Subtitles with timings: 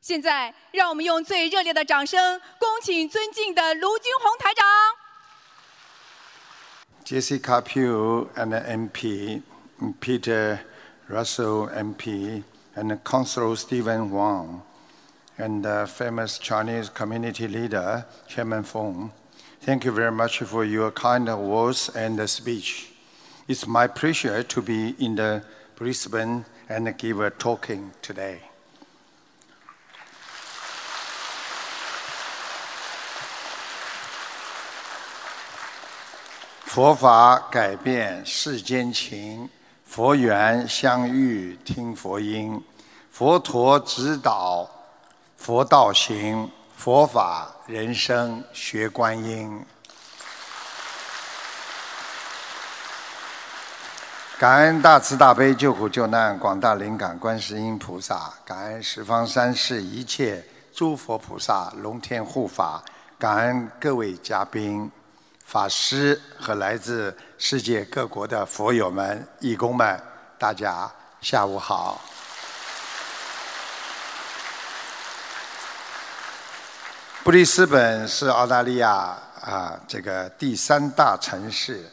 [0.00, 4.64] 现在，让我们用最热烈的掌声，恭请尊敬的卢军红台长。
[7.04, 9.42] Jessica Pugh and the MP,
[10.00, 10.60] Peter
[11.08, 12.44] Russell MP,
[12.76, 14.62] and Councillor Stephen Wang,
[15.38, 19.10] and the famous Chinese community leader Chairman Feng.
[19.64, 22.92] Thank you very much for your kind words and the speech.
[23.48, 25.42] It's my pleasure to be in the
[25.74, 28.42] Brisbane and give a talking today.
[36.73, 39.49] 佛法改变世间情，
[39.83, 42.63] 佛缘相遇听佛音，
[43.11, 44.65] 佛陀指导
[45.35, 49.65] 佛道行，佛法人生学观音。
[54.39, 60.41] 感恩大慈大悲救苦救难广大灵感观世音菩萨，感恩十方三世一切
[60.73, 62.81] 诸佛菩萨龙天护法，
[63.19, 64.89] 感恩各位嘉宾。
[65.51, 70.01] 法师和来自世界各国的佛友们、义工们，
[70.39, 71.99] 大家下午好。
[77.21, 81.83] 布里斯本是澳大利亚啊这个第三大城市，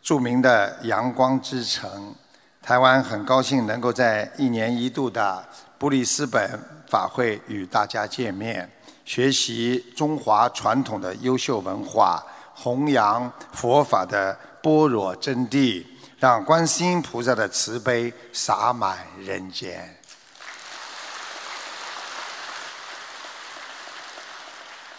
[0.00, 2.14] 著名的阳光之城。
[2.62, 5.44] 台湾很高兴能够在一年一度的
[5.76, 6.48] 布里斯本
[6.86, 8.70] 法会与大家见面，
[9.04, 12.24] 学习中华传统的优秀文化。
[12.60, 15.86] 弘扬佛法的般若真谛，
[16.18, 19.96] 让观世音菩萨的慈悲洒满人间。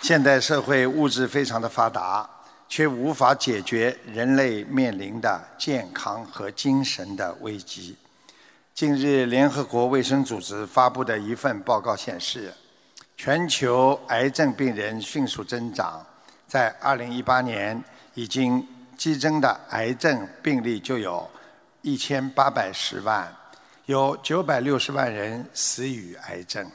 [0.01, 2.27] 现代社会物质非常的发达，
[2.69, 7.97] 却无法解决人类面临的健康和精神的危机。
[8.73, 12.53] 近日，联合国卫生组织发布的一份报告显示，
[13.17, 16.05] 全球癌症病人迅速增长。
[16.49, 17.83] 在2018年，
[18.15, 21.29] 已经激增的癌症病例就有
[21.83, 23.31] 1810万，
[23.85, 26.67] 有960万人死于癌症。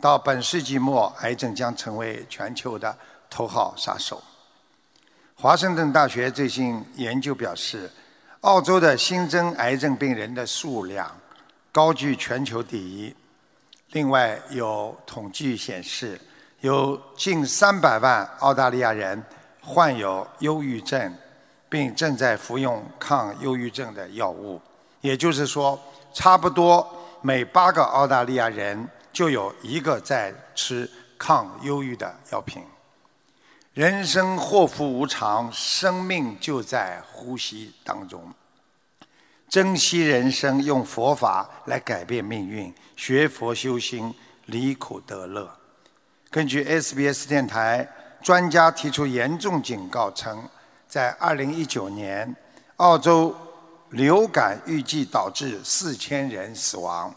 [0.00, 2.96] 到本世纪末，癌症将成为全球的
[3.28, 4.22] 头号杀手。
[5.34, 7.90] 华盛顿大学最新研究表示，
[8.40, 11.14] 澳洲的新增癌症病人的数量
[11.70, 13.14] 高居全球第一。
[13.90, 16.18] 另外，有统计显示，
[16.60, 19.22] 有近三百万澳大利亚人
[19.62, 21.14] 患有忧郁症，
[21.68, 24.60] 并正在服用抗忧郁症的药物。
[25.00, 25.78] 也就是说，
[26.12, 26.84] 差不多
[27.20, 32.62] 每八个澳大利亚人就有一个在吃抗忧郁的药品。
[33.74, 38.34] 人生祸福无常，生命就在呼吸当中。
[39.48, 44.12] 珍惜人生，用佛法来改变命运，学佛修心，
[44.46, 45.57] 离苦得乐。
[46.30, 47.88] 根据 SBS 电台
[48.22, 50.46] 专家提出严重警告称，
[50.86, 52.36] 在2019年，
[52.76, 53.34] 澳洲
[53.90, 57.14] 流感预计导致4000人死亡。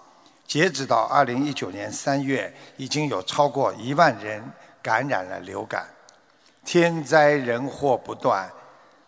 [0.48, 4.42] 截止到2019年3月，已经有超过1万人
[4.82, 5.86] 感染了流感。
[6.64, 8.50] 天灾人祸不断，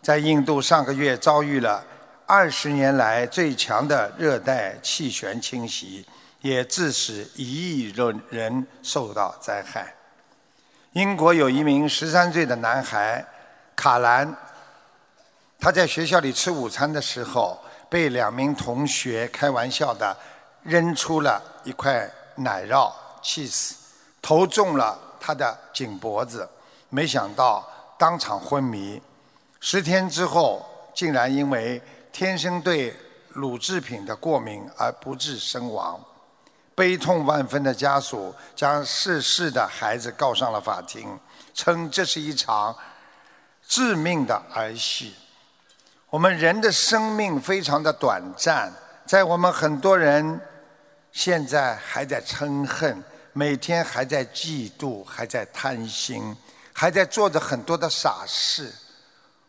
[0.02, 1.82] 在印度上个月遭遇了
[2.26, 6.04] 20年来最强的热带气旋侵袭。
[6.44, 9.94] 也致使一亿人人受到灾害。
[10.92, 13.26] 英国有一名十三岁的男孩
[13.74, 14.36] 卡兰，
[15.58, 20.14] 他在学校里吃午餐的时候，被两名同学开玩笑的
[20.62, 23.72] 扔出了一块奶酪 cheese，
[24.20, 26.46] 头中了他的颈脖子，
[26.90, 27.66] 没想到
[27.96, 29.00] 当场昏迷。
[29.60, 30.62] 十天之后，
[30.94, 31.80] 竟然因为
[32.12, 32.94] 天生对
[33.30, 35.98] 乳制品的过敏而不治身亡。
[36.74, 41.18] 悲痛万分的家属将逝世的孩子告上了法庭，
[41.54, 42.74] 称这是一场
[43.66, 45.14] 致命的儿戏。
[46.10, 48.72] 我们人的生命非常的短暂，
[49.06, 50.40] 在我们很多人
[51.12, 53.02] 现在还在嗔恨，
[53.32, 56.36] 每天还在嫉妒，还在贪心，
[56.72, 58.72] 还在做着很多的傻事。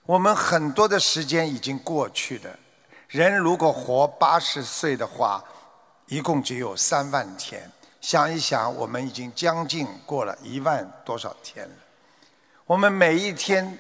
[0.06, 2.50] 我们很多的时间已经过去了。
[3.08, 5.44] 人如果活八十岁的话，
[6.07, 7.69] 一共只有三万天，
[8.00, 11.75] 想一想，我们已经将近过了一万多少天了。
[12.66, 13.78] 我们每一天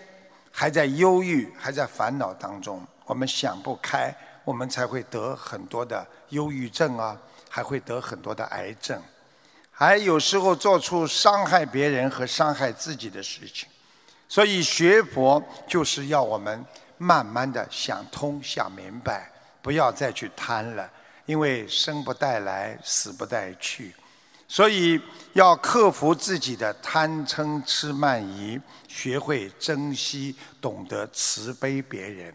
[0.51, 7.15] 还在忧郁，还在烦恼当中，我们想不开，我们才会得很多的忧郁症啊，
[7.47, 8.99] 还会得很多的癌症，
[9.69, 13.69] 还有时候做出伤害别人和伤害自己的事情。
[14.27, 16.65] 所以学佛就是要我们
[16.97, 19.31] 慢慢的想通、想明白，
[19.61, 20.89] 不要再去贪了。
[21.25, 23.93] 因为生不带来，死不带去。
[24.47, 25.01] 所以
[25.33, 32.33] 要克服自己的贪嗔痴慢疑，学会珍惜，懂得慈悲别人，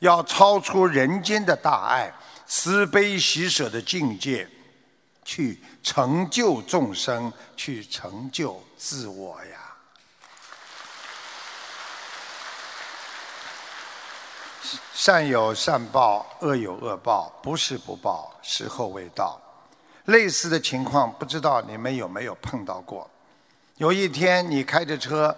[0.00, 2.12] 要超出人间的大爱，
[2.46, 4.48] 慈悲喜舍的境界，
[5.24, 9.58] 去成就众生，去成就自我呀。
[14.92, 19.40] 善有善报，恶有恶报，不是不报，时候未到。
[20.06, 23.08] 类似的情况，不知道你们有没有碰到过？
[23.76, 25.34] 有一天，你开着车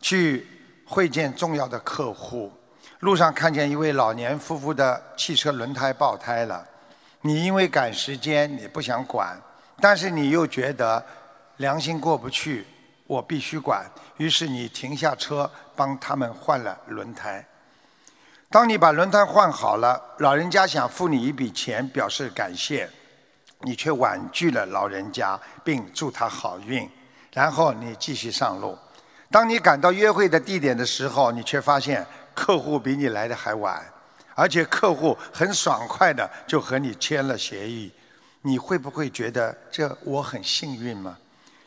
[0.00, 0.46] 去
[0.84, 2.52] 会见重要的客户，
[3.00, 6.66] 路上看见一位老年夫妇的汽车轮胎爆胎了。
[7.20, 9.40] 你因为赶时间，你不想管，
[9.80, 11.04] 但是你又觉得
[11.58, 12.66] 良心过不去，
[13.06, 13.88] 我必须管。
[14.16, 17.44] 于是你停下车，帮他们换了轮胎。
[18.52, 22.86] 当你把轮胎换好了，老人家想付你一笔钱表示感谢。
[23.62, 26.86] 你却婉拒了老人家，并祝他好运，
[27.32, 28.76] 然后你继续上路。
[29.30, 33.82] 当你赶到约会的地点的时候，你却发现客户比你来的还晚，
[34.34, 37.90] 而且客户很爽快的就和你签了协议。
[38.42, 41.16] 你会不会觉得这我很幸运吗？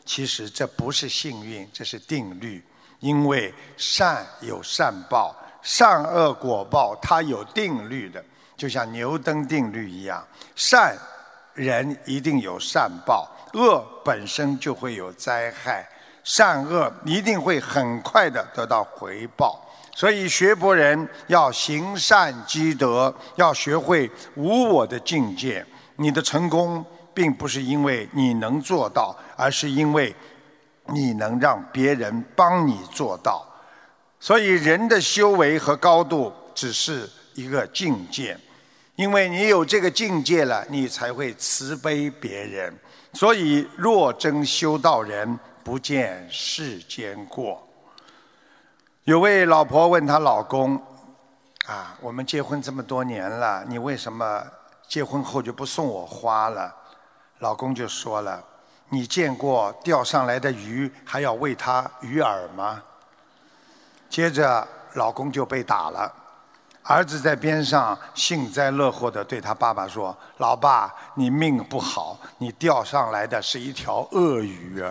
[0.04, 2.64] 其实这不是幸运，这是定律。
[3.00, 5.34] 因为善有善报，
[5.66, 8.24] 善恶果报它有定律的，
[8.56, 10.24] 就像牛顿定律一样，
[10.54, 10.96] 善。
[11.54, 15.88] 人一定有善报，恶本身就会有灾害，
[16.22, 19.58] 善恶一定会很快的得到回报。
[19.94, 25.64] 所以学佛人要行善积德，要学会无我的境界。
[25.96, 26.84] 你的成功
[27.14, 30.14] 并不是因为你能做到，而是因为
[30.88, 33.45] 你能让别人帮你做到。
[34.26, 38.36] 所以人的修为和高度只是一个境界。
[38.96, 42.76] 因为你有这个境界了，你才会慈悲别人。
[43.12, 47.64] 所以若真修道人，不见世间过。
[49.04, 50.74] 有位老婆问她老公
[51.68, 54.44] ：“啊，我们结婚这么多年了，你为什么
[54.88, 56.74] 结婚后就不送我花了？”
[57.38, 58.42] 老公就说了
[58.90, 62.82] ：“你见过钓上来的鱼还要喂它鱼饵吗？”
[64.08, 66.12] 接着老公就被打了。
[66.82, 74.84] 儿子在边上幸灾乐祸地对他爸爸说：“老爸，你命不好，你钓上来的是一条鳄鱼！”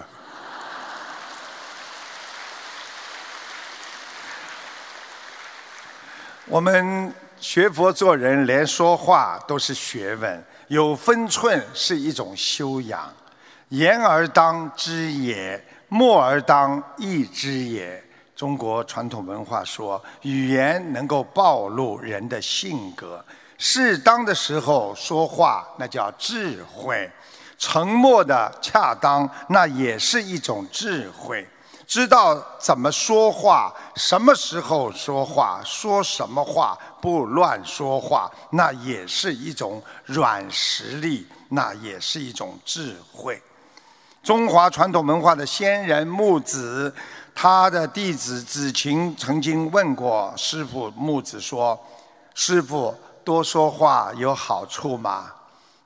[6.48, 13.12] 我们学佛做人，连说话都是学问，有分寸是一种修养。
[13.70, 18.05] 言而当知也，默而当意之也。
[18.36, 23.24] 中国传统文化说，语言能够暴露人的性格。
[23.58, 27.10] 适当的时候说话，那叫智慧；
[27.58, 31.48] 沉默的恰当，那也是一种智慧。
[31.88, 43.42] 知道怎么说话，什么时候说话，说什么话不乱说话，那也是一种软实力，那也是一种智慧。
[44.22, 46.94] 中华传统文化的先人木子。
[47.38, 51.78] 他的弟子子晴曾经问过师傅木子说
[52.34, 52.96] ：“师傅
[53.26, 55.26] 多说话有好处吗？”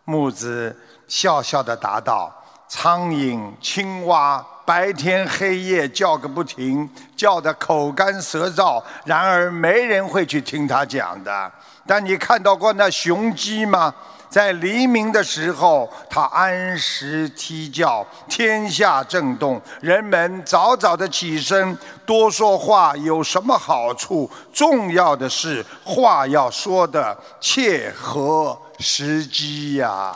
[0.05, 0.73] 木子
[1.07, 2.31] 笑笑的答道
[2.69, 11.51] ：“苍蝇、青蛙白天黑夜叫个不停，叫得口干舌燥，然而没人会去听他讲的。
[11.87, 13.91] 但你看到过那雄鸡吗？”
[14.29, 21.77] 在黎明的时候，他按时啼叫，天下震动，人们早早的起身。
[22.05, 24.29] 多说话有什么好处？
[24.53, 30.15] 重要的是话要说的切合时机呀。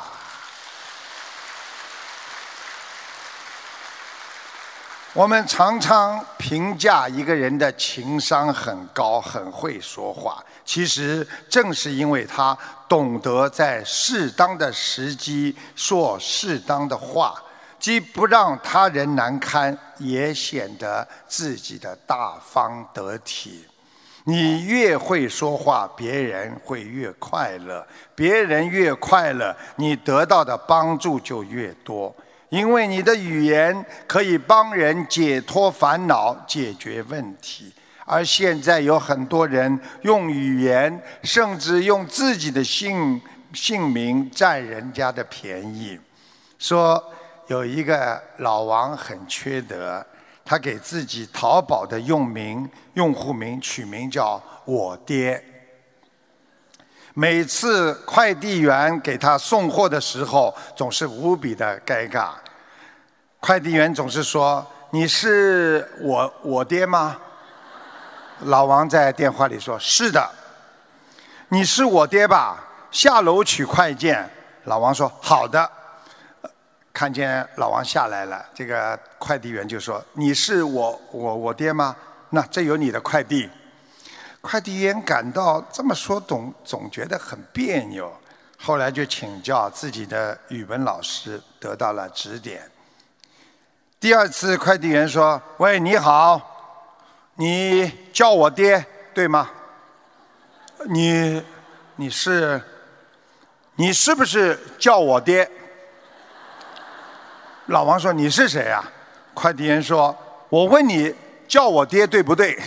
[5.16, 10.44] 我们常常评价一个人的情商很高，很会说话。
[10.66, 12.58] 其实正是因为他
[12.90, 17.36] 懂得在适当的时机说适当的话，
[17.80, 23.68] 既不让他人难堪，也显得自己的大方得体。
[24.24, 32.12] 你越会说话，别人会越快乐；别人越快乐，你得到的帮助就越多。
[32.54, 37.74] 因为你的语言可以帮人解脱烦恼、解决问题，
[38.06, 43.20] 而现在有很多人用语言，甚至用自己的姓
[43.54, 46.00] 姓名占人家的便宜。
[46.60, 47.04] 说
[47.48, 50.06] 有一个老王很缺德，
[50.46, 55.44] 他给自己淘宝的用名用户名取名叫我爹。
[57.16, 62.34] 每次快递员给他送货的时候，总是无比的尴尬。
[63.46, 67.18] 快递员总是说：“你是我我爹吗？”
[68.46, 70.32] 老王在电话里说：“是的。
[71.52, 74.30] ”“你是我爹吧？”下楼取快件。
[74.64, 75.70] 老王说：“好的。”
[76.94, 81.94] 看见老王下来了，这个快递员就说：“你是我我我爹吗？
[82.30, 83.50] 那这有你的快递。”
[84.40, 88.10] 快递员感到这么说总总觉得很别扭，
[88.58, 92.72] 后来就请教自己的语文老师，得到了指点。
[94.04, 96.42] 第二次，快递员说：“喂，你好，
[97.36, 99.50] 你叫我爹对吗？
[100.90, 101.42] 你
[101.96, 102.62] 你是
[103.78, 105.50] 你是不是叫我爹？”
[107.68, 108.84] 老王说：“你是谁呀？”
[109.34, 110.14] 快递员说
[110.52, 111.16] ：“我问你，
[111.48, 112.62] 叫我爹对不对？”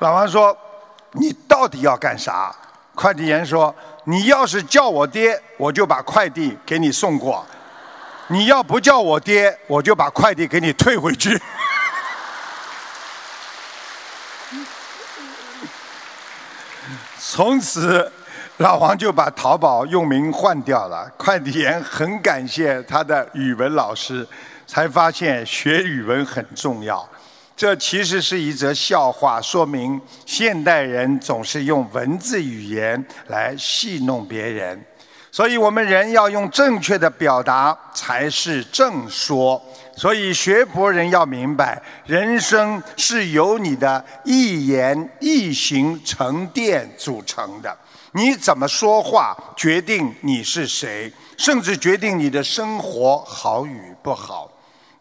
[0.00, 0.58] 老王说
[1.14, 2.52] ：“你到底要干啥？”
[2.96, 7.46] 快递员说：“你要是叫我爹，我就把快递给你送过；
[8.32, 11.38] 你要不叫我爹，我就把快递给你退回去。
[17.20, 18.10] ”从此，
[18.56, 21.12] 老王就把淘宝用名换掉了。
[21.18, 24.26] 快递员很感谢他的语文老师，
[24.66, 27.06] 才发现学语文很重要。
[27.54, 34.82] 这其实是一则笑话，说明现代人总是用文字语言来戏弄别人，
[35.32, 39.60] 所以我们人要用正确的表达才是正说。
[39.96, 47.74] 所以学佛人要明白，人生是由你的一言一行沉淀组成的。
[48.12, 54.51] 你怎么说话，决定你是谁，甚至决定你的生活好与不好。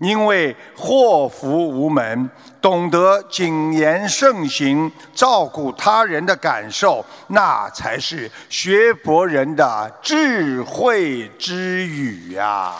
[0.01, 2.27] 因为祸福无门，
[2.60, 12.74] 懂得谨言慎行，照顾他人的感受，那才是学博人的智慧之语呀。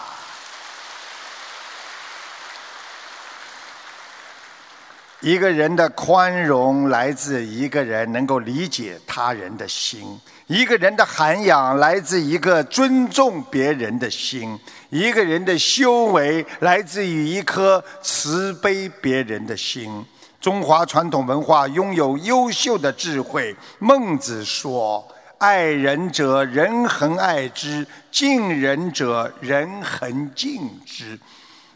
[5.20, 20.06] 一个人的宽容来自一个人能够理解他人的心，一个人的涵养来自一个尊重别人的心，一个人的修为来自于一颗慈悲别人的心。
[20.42, 23.56] 中华传统文化拥有优秀的智慧。
[23.80, 25.08] 孟子说
[25.38, 31.18] ：“爱人者，人恒爱之；敬人者，人恒敬之。”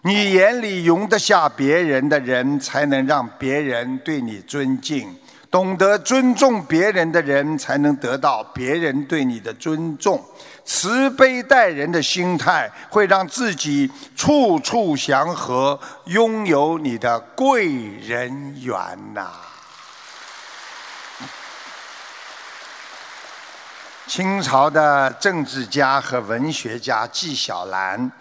[0.02, 5.08] 你眼里容得下别人的人，才能让别人对你尊敬；
[5.56, 10.22] 懂得尊重别人的人，才能得到别人对你的尊重。
[10.66, 19.32] 慈悲待人的心态，会让自己处处祥和，拥有你的贵人缘呐。
[24.08, 28.12] 清朝的政治家和文学家纪晓岚。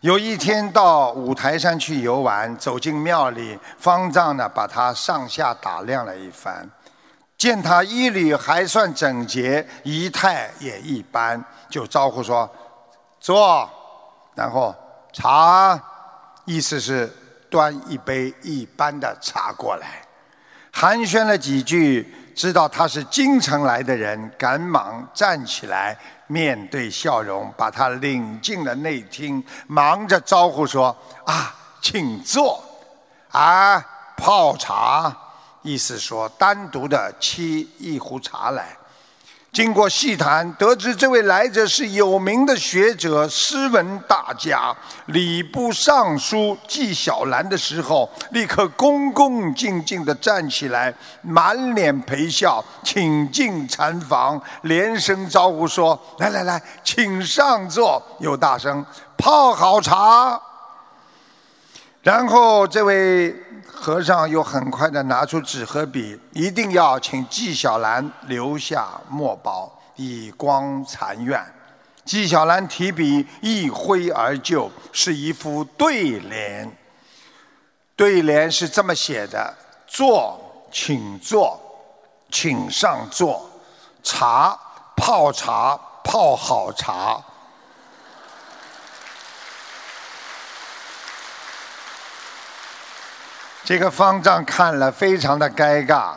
[0.00, 6.66] 有一天到五台山去游玩，走进庙里，方丈呢把他上下打量了一番，
[7.36, 12.50] 见他衣履还算整洁，仪态也一般，就招呼说
[13.20, 13.68] ：“坐。”
[14.34, 14.74] 然后
[15.12, 15.78] 茶，
[16.46, 17.06] 意思是
[17.50, 20.00] 端一杯一般的茶过来，
[20.72, 22.14] 寒暄了几句。
[22.40, 25.94] 知道他是京城来的人，赶忙站起来，
[26.26, 32.64] 面对笑容，把他领进了内厅，忙着招呼说：“啊，请坐，
[33.28, 33.78] 啊，
[34.16, 35.14] 泡茶。”
[35.60, 38.74] 意思说单独的沏一壶茶来。
[39.52, 44.72] 经过细谈，得知这位来者是有名的学者、诗文大家，
[45.06, 58.86] 礼部尚书纪晓岚的时候，立刻恭恭敬敬地站起来，满脸陪笑，请进禅房，连声招呼说：“来来来，请上座。”又大声
[59.18, 60.40] 泡好茶。
[62.02, 63.34] 然后这位。
[63.82, 71.42] 和尚又很快的拿出纸和笔，一定要请纪晓岚留下墨宝，以光残愿。
[72.04, 76.70] 纪晓岚提笔一挥而就，是一副对联。
[77.96, 79.54] 对联是这么写的：
[79.86, 80.38] 坐，
[80.70, 81.58] 请坐，
[82.30, 83.40] 请上座；
[84.02, 84.58] 茶，
[84.94, 87.18] 泡茶，泡好茶。
[93.70, 96.14] 这个方丈看了非常的尴尬。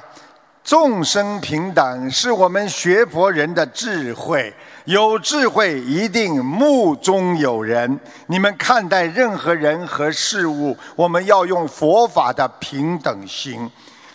[0.64, 4.52] 众生平等是我们学佛人的智慧，
[4.86, 8.00] 有智慧一定目中有人。
[8.26, 13.70] 你们看待任何人和事物，我们要用佛法的平等心。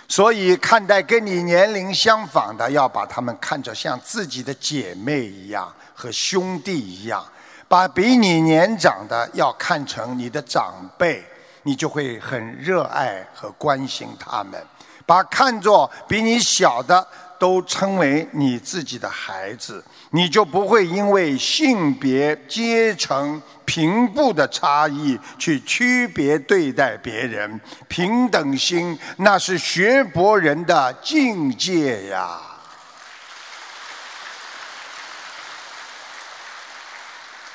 [0.09, 7.25] 所以看待跟你年龄相仿的，要把他们看着像自己的姐妹一样和兄弟一样。
[7.69, 11.25] 把比你年长的要看成你的长辈，
[11.63, 14.61] 你就会很热爱和关心他们；
[15.05, 17.07] 把看作比你小的
[17.39, 27.61] 都称为你自己的孩子，你就不会因为性别、阶层、贫富的差异去区别对待别人。
[27.87, 32.41] 平等心，那是学博人的境界呀。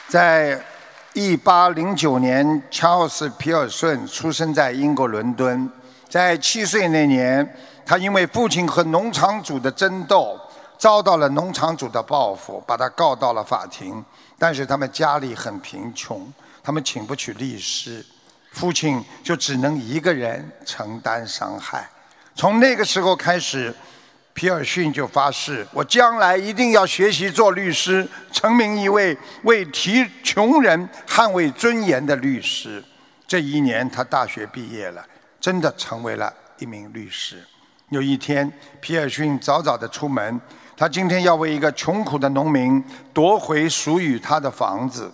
[0.07, 0.63] 在
[1.13, 5.70] 一八零九年，乔尔斯·皮尔逊出生在英国伦敦。
[6.10, 7.48] 在七岁那年，
[7.86, 10.36] 他因为父亲和农场主的争斗，
[10.75, 14.03] 遭到了农场主的报复，把他告到了法庭。
[14.39, 16.27] 但是他们家里很贫穷，
[16.63, 18.03] 他们请不起律师，
[18.51, 21.88] 父亲就只能一个人承担伤害。
[22.34, 23.72] 从那个时候开始。
[24.33, 32.83] 皮尔逊就发誓：“我将来一定要学习做律师，成名一位为提穷人捍卫尊严的律师。”
[33.27, 35.05] 这一年，他大学毕业了，
[35.39, 37.43] 真的成为了一名律师。
[37.89, 40.41] 有一天，皮尔逊早早的出门，
[40.75, 45.11] 他今天要为一个穷苦的农民夺回属于他的房子。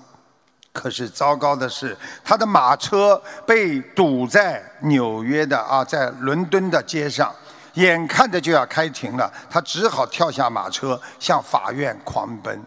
[0.72, 7.36] 可是糟糕的是，他的马车被堵在纽约的啊，在伦敦的街上。
[7.80, 12.62] 眼看着就要开庭了，他只好跳下马车向法院狂奔。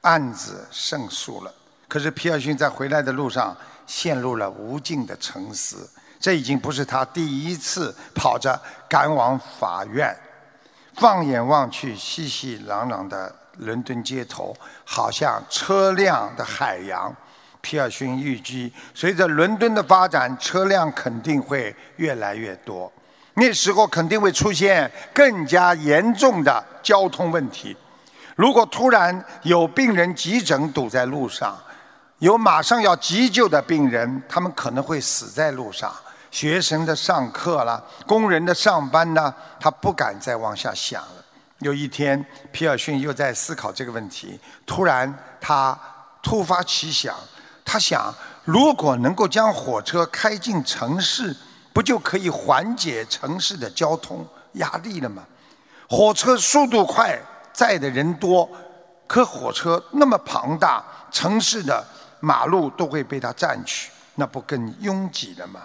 [0.00, 1.54] 案子胜诉了，
[1.86, 5.88] 可是皮尔逊在回来的路上陷入了无尽的沉思。
[6.18, 10.14] 这已经不是他第一次跑着赶往法院。
[10.94, 14.54] 放眼望去，熙熙攘攘的伦敦街头，
[14.84, 17.14] 好像车辆的海洋。
[17.60, 22.90] 皮尔逊预计，随着伦敦的发展，车辆肯定会越来越多。
[23.40, 27.74] 那时候肯定会出现更加严重的交通问题。
[28.36, 31.58] 如果突然有病人急诊堵在路上，
[32.18, 35.90] 有马上要急救的病人，他们可能会死在路上。
[36.30, 41.24] 学生的上课了，工人的上班呢，他不敢再往下想了。
[41.60, 42.22] 有一天，
[42.52, 45.76] 皮尔逊又在思考这个问题，突然他
[46.22, 47.16] 突发奇想，
[47.64, 51.34] 他想，如果能够将火车开进城市。
[51.72, 55.24] 不就可以缓解城市的交通压力了吗？
[55.88, 57.18] 火车速度快，
[57.52, 58.48] 载的人多，
[59.06, 61.84] 可火车那么庞大，城市的
[62.20, 65.60] 马路都会被它占去，那不更拥挤了吗？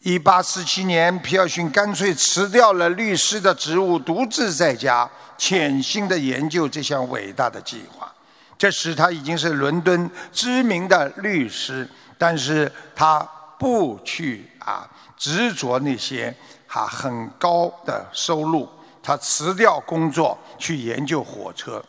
[0.00, 8.10] 一八四七年，皮尔逊干脆辞掉了律师的职务，独自在家潜心的研究这项伟大的计划。
[8.56, 13.20] 这时他已经是伦敦知名的律师，但是他
[13.58, 14.88] 不去啊。
[15.20, 16.34] 执着那些
[16.66, 18.66] 哈很高的收入，
[19.02, 21.84] 他辞掉工作去研究火车，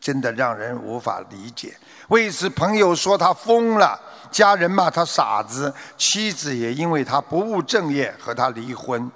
[0.00, 1.76] 真的让人无法理解。
[2.08, 3.96] 为此，朋友说他疯了，
[4.28, 9.08] 家人骂他傻子，妻子也因为他不务正业和他离婚。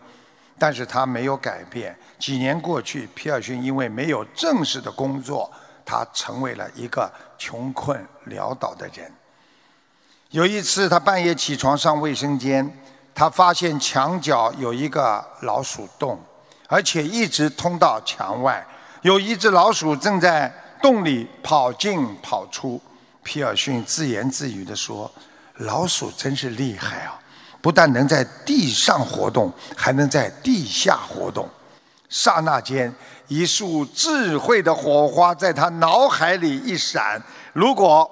[0.58, 1.98] 但是他没有改变。
[2.20, 5.50] 几年过去，皮尔逊因为没有正式的工作，
[5.84, 9.10] 他成为了一个穷困潦倒的人。
[10.30, 12.78] 有一次，他半夜起床上卫生间。
[13.14, 16.18] 他发现墙角有一个老鼠洞，
[16.66, 18.66] 而且一直通到墙外。
[19.02, 22.80] 有一只老鼠正在洞里跑进跑出。
[23.24, 25.10] 皮尔逊自言自语地说
[25.58, 27.18] ：“老鼠真是厉害啊，
[27.60, 31.48] 不但能在地上活动，还能在地下活动。”
[32.10, 32.92] 刹那间，
[33.28, 37.22] 一束智慧的火花在他脑海里一闪：
[37.52, 38.10] 如果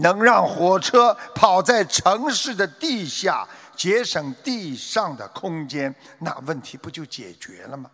[0.00, 3.46] 能让火车跑在城市的地下，
[3.78, 7.88] 节省地上的空间，那问题不就解决了吗？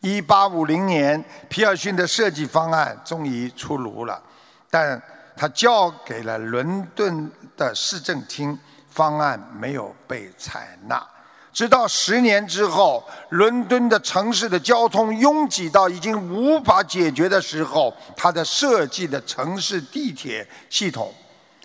[0.00, 4.20] 一八五零年，皮尔逊的设计方案终于出炉了，
[4.68, 5.00] 但
[5.36, 8.58] 他交给了伦敦的市政厅，
[8.90, 11.00] 方案没有被采纳。
[11.52, 21.14] 直到十年之后，伦敦的城市的交通拥挤到已经无法解决的时候，他的设计的城市地铁系统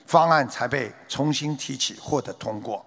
[0.05, 2.85] 方案才被重新提起，获得通过。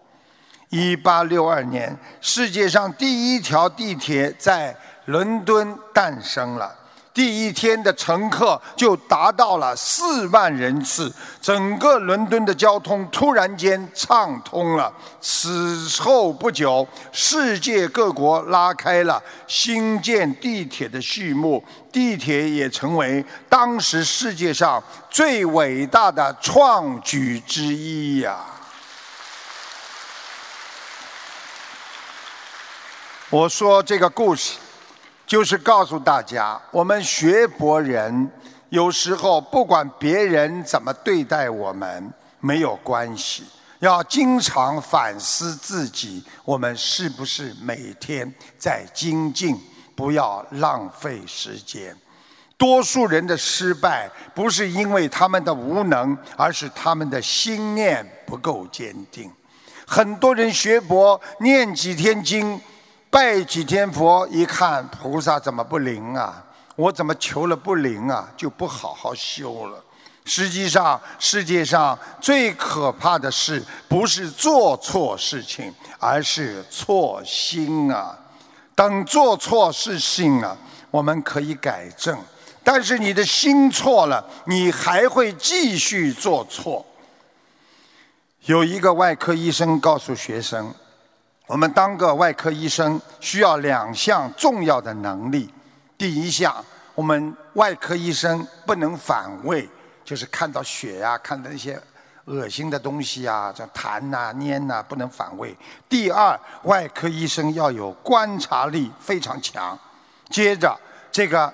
[0.70, 4.74] 一八六二年，世界上第一条地铁在
[5.06, 6.72] 伦敦诞生了。
[7.12, 14.92] 第一天的乘客就达到了四万人次，整个伦敦的交通突然间畅通了。
[15.20, 24.80] 此后不久，世界各国拉开了新建地铁的序幕，地铁也成为当时世界上
[25.10, 28.38] 最伟大的创举之一呀。
[33.30, 34.58] 我说这个故事，
[35.24, 38.28] 就是告诉大家，我们学博人
[38.70, 43.44] 有时候不管别人怎么对待我们，没有关系，
[43.78, 49.56] 要经常反思自己，我们是不是每天在精进，
[49.94, 51.96] 不要浪费时间。
[52.58, 59.30] 多数人的失败不是因为他们的无能，而是他们的心念不够坚定。
[59.86, 62.60] 很多人学佛念几天经，
[63.10, 66.42] 拜几天佛，一看菩萨怎么不灵啊？
[66.76, 68.28] 我怎么求了不灵啊？
[68.36, 69.82] 就不好好修了。
[70.24, 78.16] 实际上，世界上最可怕的事不是做错事情，而是错心啊！
[78.76, 80.56] 等做错事情了，
[80.90, 82.16] 我们可以改正。
[82.62, 86.86] 但是你的心错了，你还会继续做错。
[88.42, 90.72] 有一个外科医生告诉学生
[91.50, 95.52] ：“我们当个外科医生需要两项重要的能力。
[95.98, 99.68] 第一项，我们外科医生不能反胃，
[100.04, 101.76] 就是看到血呀、看到那些
[102.26, 105.56] 恶心的东西啊，这痰呐、粘呐，不能反胃。
[105.88, 109.76] 第二，外科医生要有观察力非常强。
[110.28, 110.78] 接着，
[111.10, 111.52] 这个。”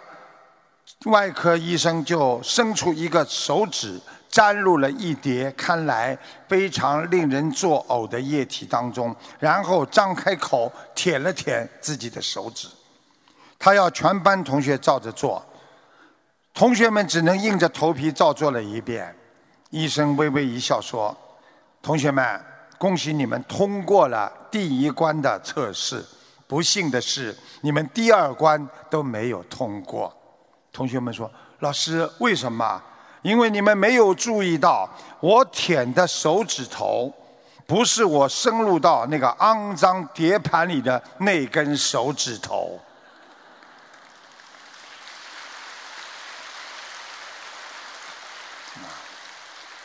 [1.06, 4.00] 外科医生就伸出一个手指，
[4.36, 6.14] 沾入了一叠看来
[6.46, 12.68] 非常令人作呕的液体当中，然后张开口舔了舔自己的手指。
[13.58, 15.42] 他要全班同学照着做，
[16.52, 19.16] 同学们只能硬着头皮照做了一遍。
[19.70, 21.16] 医生微微一笑说
[21.80, 22.38] ：“同学们，
[22.76, 26.04] 恭喜你们通过了第一关的测试。
[26.46, 30.14] 不幸的是，你们第二关都没有通过。”
[30.70, 32.82] 同学们说：“老师，为什么？
[33.26, 37.12] 因为你们没有注意到，我舔的手指头，
[37.66, 42.80] 不是我深入到那个肮脏碟盘里的那根手指头。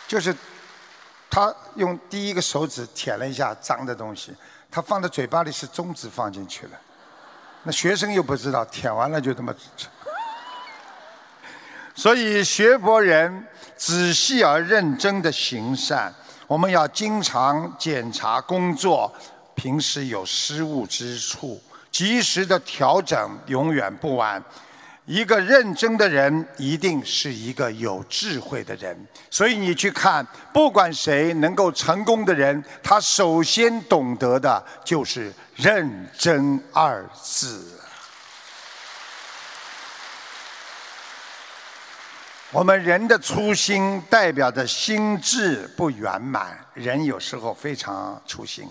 [0.08, 0.36] 就是
[1.28, 4.36] 他用第一个手指舔了一下脏的东西，
[4.70, 6.80] 他放在嘴巴里是中指放进去了。
[7.64, 9.52] 那学生又不知道，舔完了就这么。”
[12.02, 13.46] 所以，学佛人
[13.78, 16.12] 仔细而认真的行善，
[16.48, 19.14] 我们要经常检查工作，
[19.54, 21.62] 平时有失误之处，
[21.92, 24.44] 及时的调整，永远不晚。
[25.06, 28.98] 一个认真的人，一定是一个有智慧的人。
[29.30, 37.80] 所以，你去看，不管谁能够成功的人，他首先懂得的就是“认真”二字。
[42.54, 48.68] 我们人的初心代表着心智不圆满，人有时候非常粗心。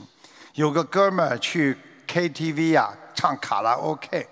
[0.52, 1.74] 有个哥们儿去
[2.06, 4.28] KTV 啊唱卡拉 OK，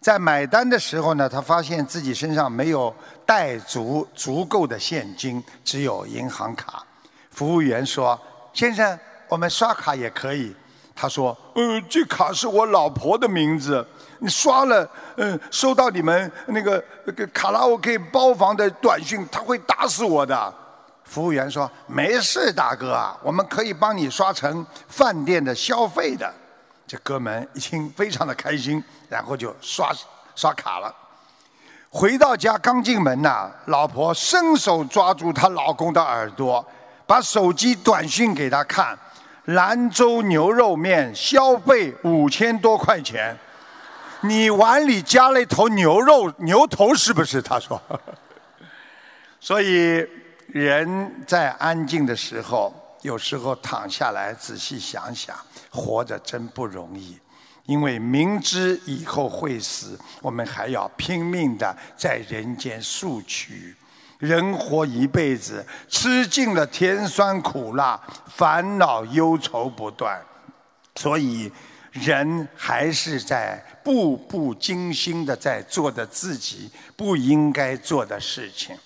[0.00, 2.94] 在买单的时候呢，他发现自己身上没有
[3.26, 6.82] 带足足够的现金，只有银行卡。
[7.30, 8.18] 服务员说
[8.54, 10.56] ：“先生，我们刷卡也可以。”
[10.96, 13.86] 他说：“呃，这卡是我老婆的名字。”
[14.22, 20.54] 你刷了，嗯，收到你们那个那个卡拉 OK 包房的短信，他会打死我的。
[21.02, 26.32] 服务员说：“没事，大哥啊，我们可以帮你刷成饭店的消费的。”
[26.86, 29.90] 这哥们一听非常的开心，然后就刷
[30.36, 30.94] 刷卡了。
[31.90, 36.64] 回到家刚进门呐，老婆伸手抓住她老公的耳朵，
[37.08, 38.96] 把手机短信给他看：
[39.46, 43.36] 兰州牛肉面消费五千多块钱。
[44.24, 47.42] 你碗里加了一头牛肉，牛头是不是？
[47.42, 47.80] 他说。
[49.40, 50.06] 所以
[50.46, 55.36] 人在安静的时候，有时候躺下来仔细想想，
[55.70, 57.18] 活着真不容易。
[57.66, 63.74] 因为明知以后会死，我们还要拼命的在人间索取。
[64.18, 70.20] 人活一辈子，吃尽了甜酸苦辣，烦恼忧愁不断，
[70.94, 71.50] 所以。
[71.92, 78.76] 人还是在步步惊心的在做的自己不应该做的事情。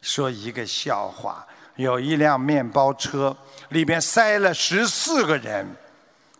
[0.00, 1.46] 说一个笑话：
[1.76, 3.36] 有一辆面包车，
[3.68, 5.66] 里面塞了十四个人，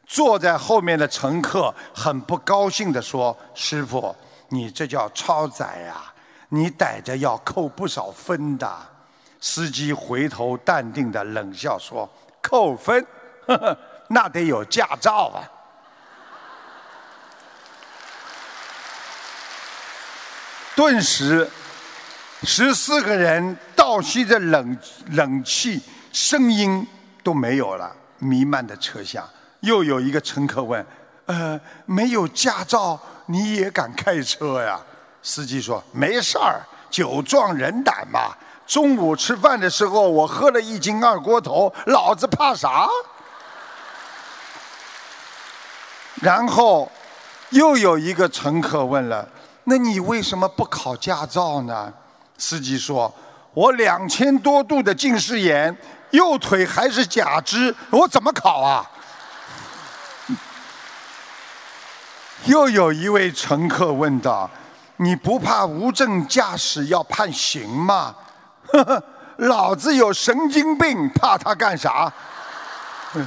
[0.06, 4.14] 坐在后面的乘客很不高兴地说：“师傅，
[4.48, 6.12] 你这叫超载呀！
[6.50, 8.70] 你逮着要扣不少分的。”
[9.40, 12.08] 司机回头淡定地冷笑说
[12.40, 13.06] ：“扣分？
[13.46, 15.44] 呵呵，那得有驾照啊！”
[20.76, 21.48] 顿时，
[22.42, 24.76] 十四个人倒吸着冷
[25.12, 25.80] 冷气，
[26.12, 26.86] 声音
[27.22, 29.24] 都没有了，弥漫的车厢。
[29.60, 30.84] 又有一个乘客问
[31.26, 34.80] ：“呃，没有驾照你也敢开车呀？”
[35.22, 36.60] 司机说：“没事儿，
[36.90, 38.36] 酒壮人胆嘛。
[38.66, 42.88] 中午吃饭的时候，我喝了一斤二锅头，老子怕啥？
[46.16, 46.90] 然后
[47.50, 49.28] 又有一个乘客问了
[49.64, 51.92] ：“那你为什么不考驾照呢？”
[52.38, 53.12] 司机说
[53.54, 55.76] ：“我两千多度的近视眼，
[56.10, 58.90] 右腿还是假肢，我怎么考啊？”
[62.46, 64.50] 又有一位乘客问道
[64.98, 68.14] ：“你不怕无证驾驶要判刑吗？”
[68.72, 69.02] 呵呵，
[69.36, 72.12] 老子有神经病，怕他干啥？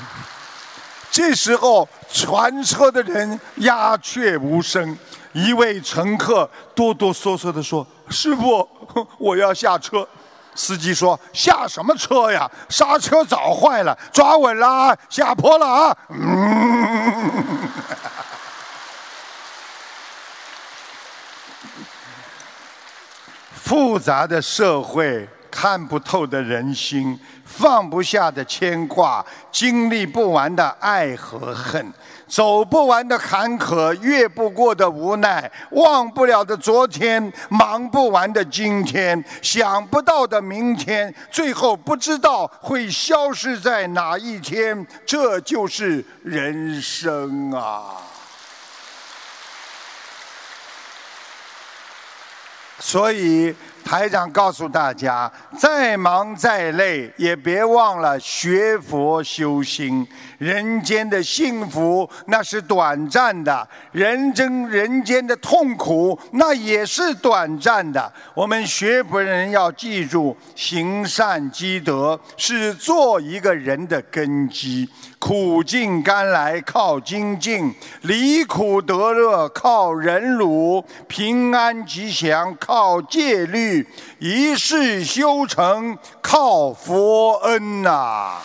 [1.10, 4.98] 这时候，全车的人鸦雀无声。
[5.38, 8.68] 一位乘客哆哆嗦嗦地说：“师傅，
[9.20, 10.08] 我要下车。”
[10.56, 12.50] 司机说：“下什么车呀？
[12.70, 17.32] 刹车早坏了，抓稳了，下坡了啊！”嗯
[23.54, 31.94] 复杂的社会，看不透的人心，放不下的牵挂，经历不完的爱和恨，
[32.28, 47.96] 走不完的坎坷，越不过的无奈，忘不了的昨天，忙不完的今天，想不到的明天，最后不知道会消失在哪一天，这就是人生啊！
[52.80, 60.08] 所以台长告诉大家，再忙再累，也别忘了学佛修心。
[60.38, 68.12] 人间的幸福那是短暂的，人真人间的痛苦那也是短暂的。
[68.34, 74.88] 我们学佛人要记住，行善积德是做一个人的根基。
[75.20, 77.74] 苦尽甘来靠精进，
[78.04, 83.86] 离苦得乐靠忍辱，平安吉祥靠戒律，
[84.20, 88.36] 一世修成靠佛恩呐、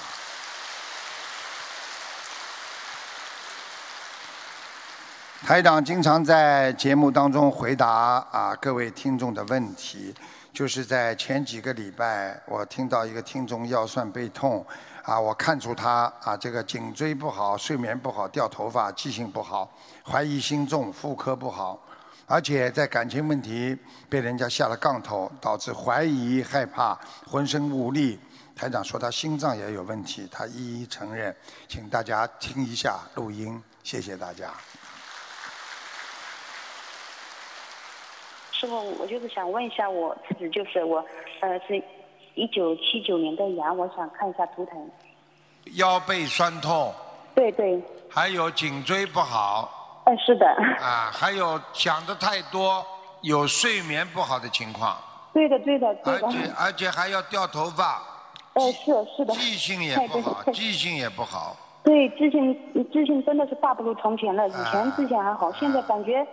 [5.45, 7.91] 台长经常在节目当中回答
[8.31, 10.15] 啊各位听众的问题，
[10.53, 14.65] 就是在前几个礼拜，我听到一个听众腰酸背痛，
[15.03, 19.69] 啊，我看出他啊这个颈椎不好，睡眠不好，掉头发，记性不好，
[20.05, 21.77] 怀疑心重，妇科不好，
[22.27, 23.77] 而且在感情问题
[24.09, 28.19] 被人家下了杠头，导致怀疑、害怕，浑身无力。
[28.55, 31.35] 台长说他心脏也有问题，他一一承认，
[31.67, 34.49] 请大家听一下录音，谢谢大家。
[38.63, 41.05] 师傅，我就是想问一下我自己，就是我，
[41.41, 41.83] 呃，是
[42.37, 44.91] 一九七九年的羊，我想看一下图腾。
[45.75, 46.95] 腰背酸痛，
[47.35, 50.03] 对对，还有颈椎不好。
[50.05, 50.47] 哎，是的，
[50.81, 52.85] 啊，还有想的太多，
[53.23, 54.97] 有睡眠不好的情况，
[55.33, 58.01] 对的对的对的，而且而且还要掉头发，
[58.53, 62.55] 呃，是是的，记性也不好，记性也不好，对，记性
[62.93, 64.95] 记性真的是大不如从前了，以前啊。
[64.97, 66.33] 之前还好，现在感觉，对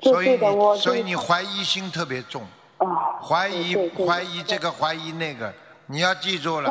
[0.00, 0.38] 所以
[0.76, 2.42] 所以你怀疑心特别重，
[2.78, 3.74] 啊，怀疑
[4.06, 5.52] 怀疑这个怀疑那个，
[5.86, 6.70] 你要记住了，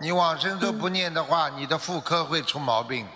[0.00, 3.06] 你往生咒不念的话，你的妇科会出毛病，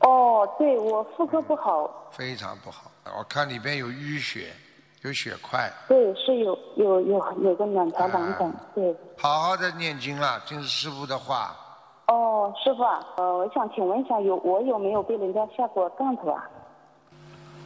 [0.00, 2.90] 哦，对我妇科不好，非常不好。
[3.18, 4.52] 我看里边有淤血，
[5.02, 8.96] 有血块，对，是有有有有个两条囊肿，对。
[9.18, 11.56] 好好的念经了，听师傅的话。
[12.06, 16.48] 哦，师傅啊，呃，我想请问一下，有我有没有被人家下过杠头啊？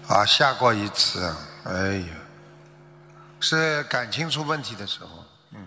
[0.09, 1.21] 啊，下过一次，
[1.64, 2.14] 哎呀，
[3.40, 5.09] 是感情出问题的时候，
[5.53, 5.66] 嗯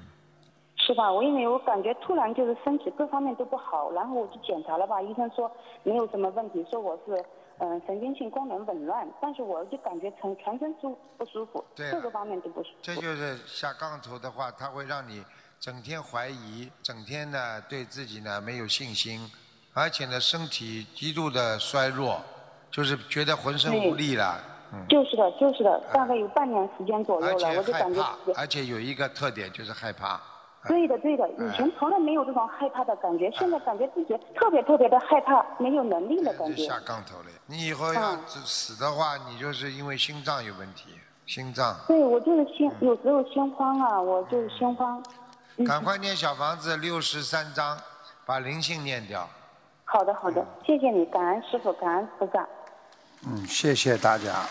[0.78, 1.12] 是吧？
[1.12, 5.52] 我因为我感觉突然就是身体各方面都不好，然后我去检查了吧，医生说
[5.84, 7.22] 没有什么问题，说我是
[7.58, 12.76] 嗯、呃神经性功能紊乱，但是我就感觉全全身舒不舒服，对各个方面都不舒服。
[12.82, 15.24] 这就是下杠头的话，它会让你
[15.60, 19.30] 整天怀疑，整天呢对自己呢没有信心，
[19.74, 22.22] 而且呢身体极度的衰弱，
[22.72, 24.40] 就是觉得浑身无力了，
[24.74, 28.04] 嗯，就是的，就是的，大概有半年时间左右了，我就感觉
[28.36, 30.20] 而且有一个特点就是害怕，
[30.68, 36.56] 对的，对的，以前从来没有这种害怕的感觉，现在感觉自己特别特别的害怕，没有能力的感觉。
[36.56, 37.26] 就下杠头了。
[37.48, 40.90] 你以后要嗯死的话，你就是因为心脏有问题，
[41.26, 41.76] 心脏。
[41.88, 45.02] 对，我就是心，有时候心慌啊，我就是心慌。
[45.58, 47.78] 嗯赶快念小房子六十三章，
[48.26, 49.28] 把灵性念掉。
[49.84, 52.48] 好的，好的，谢谢你，感恩师傅，感恩菩萨。
[53.28, 54.46] 嗯，谢谢大家。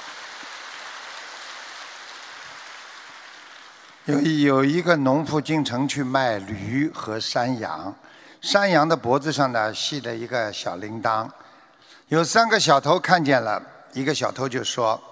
[4.05, 7.95] 有一有一个农妇进城去卖驴和山羊，
[8.43, 11.29] 山羊的脖子上呢系了一个小铃铛，
[12.09, 13.63] 有三个小偷看见了，
[13.95, 15.03] 一个小偷就说：“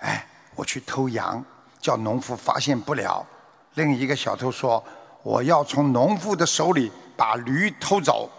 [0.00, 1.42] 哎，我去偷羊，
[1.80, 3.26] 叫农夫发现不了。”
[3.74, 4.82] 另一个小偷说
[5.22, 8.30] ：“我要从农夫的手里把驴偷走。”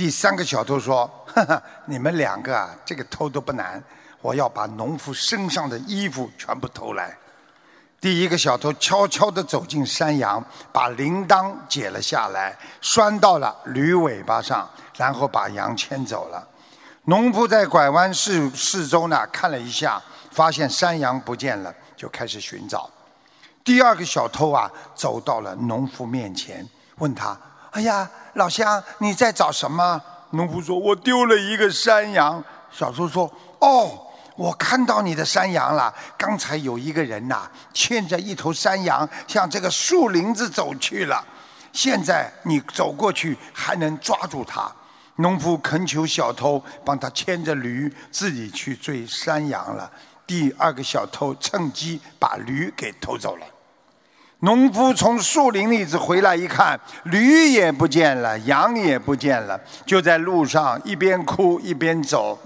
[0.00, 3.84] 第三个小偷说：“哈哈，你们两个啊，这个偷都不难，
[4.22, 7.14] 我要把农夫身上的衣服全部偷来。”
[8.00, 16.48] 第一个小偷悄悄地走进山羊，把铃铛解了下来，拴到了驴尾巴上，然后把羊牵走了。
[17.04, 22.88] 农夫在拐弯四四周呢看了一下，发现山羊不见了，就开始寻找。
[23.62, 27.38] 第二个小偷啊，走到了农夫面前，问他
[27.72, 30.00] ：“哎呀，老乡，你在找什么？”
[30.32, 35.92] 农夫说：“我丢了一个山羊。”小偷说：“哦。”我看到你的山羊了。
[36.16, 41.22] 刚才有一个人呐，牵着一头山羊向这个树林子走去了。
[41.74, 44.72] 现在你走过去还能抓住他。
[45.16, 49.90] 农夫恳求小偷帮他牵着驴，自己去追山羊了。
[50.26, 53.44] 第二个小偷趁机把驴给偷走了。
[54.40, 62.38] 农夫从树林里子回来一看，驴也不见了，羊也不见了，就在路上一边哭一边走。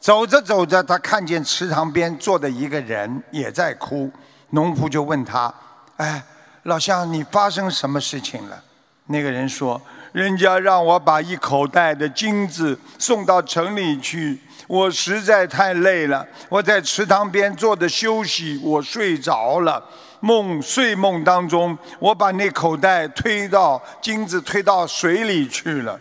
[0.00, 4.10] 走着走着，他看见池塘边坐的一个人也在哭。
[4.50, 5.52] 农夫就问他
[5.98, 6.22] ：“哎，
[6.64, 8.62] 老乡，你发生什么事情了？”
[9.06, 9.80] 那个人说
[10.12, 16.26] ：“人家让我把一口袋的金子送到城里去，我实在太累了。
[16.48, 19.82] 我在池塘边坐着休息，我睡着了。
[20.22, 26.00] 梦睡梦当中，我把那口袋推到金子推到水里去了。”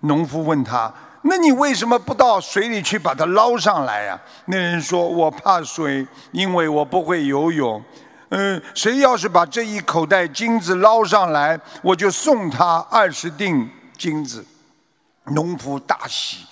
[0.00, 0.92] 农夫问他。
[1.22, 4.18] 那你为什么不到水里去把它捞上来呀？
[4.46, 7.82] 那人说：“我怕水，因为我不会游泳。
[8.30, 14.42] 嗯，谁要是把这一口袋金子捞上来，我就送他二十锭金子。”
[15.36, 16.46] 农夫大喜，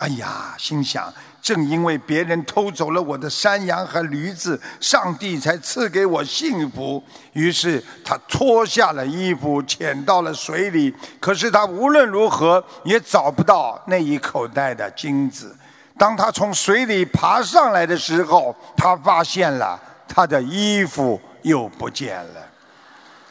[0.00, 1.10] 哎呀，心想。
[1.42, 7.02] 正因为别人偷走了我的山羊和驴子，上帝才赐给我幸福。
[7.32, 10.94] 于是他脱下了衣服，潜到了水里。
[11.18, 15.56] 可是他无论如何也找不到那一口袋的金子。
[15.98, 22.40] 当他从水里爬上来的时候，他发现了他的衣服又不见了。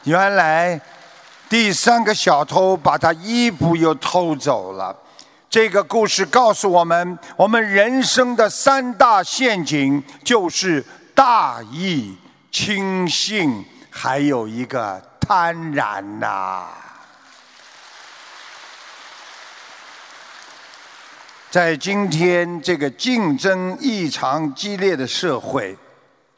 [0.04, 0.80] 原来
[1.48, 4.96] 第三个小偷把他衣服又偷走了。
[5.50, 10.80] 这个故事告诉我们，我们人生的三大陷阱就是
[11.12, 12.16] 大意、
[12.52, 16.68] 轻信，还有一个贪婪呐。
[21.50, 25.76] 在今天这个竞争异常激烈的社会，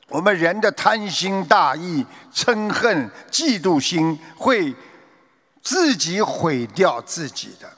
[0.09, 4.75] 我们人的贪心、大意、嗔恨、嫉妒心，会
[5.61, 7.71] 自己毁掉自己的。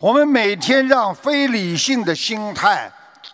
[0.00, 2.90] 我们每天让非理性的心态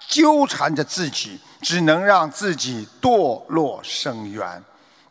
[0.08, 4.44] 纠缠着自己，只能让自己堕落深渊。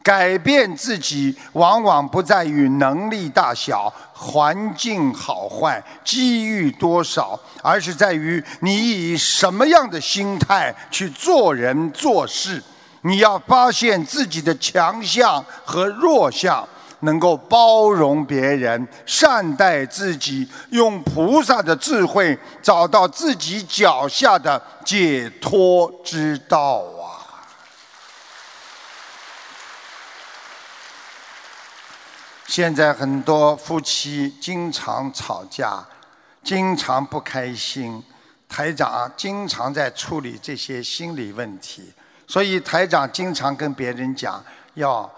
[0.04, 12.62] 改变自己，往往不在于能力大小、环境好坏、机遇多少，而是在于你以什么样的心态去做人做事。
[13.04, 16.68] 你要发现自己的强项和弱项。
[17.02, 27.22] 能够包容别人，善待自己，用菩萨的智慧找到自己脚下的解脱之道啊！
[32.48, 35.86] 现在很多夫妻经常吵架，
[36.44, 38.02] 经常不开心，
[38.48, 41.92] 台长经常在处理这些心理问题，
[42.26, 44.44] 所以台长经常跟别人讲
[44.76, 45.12] 要。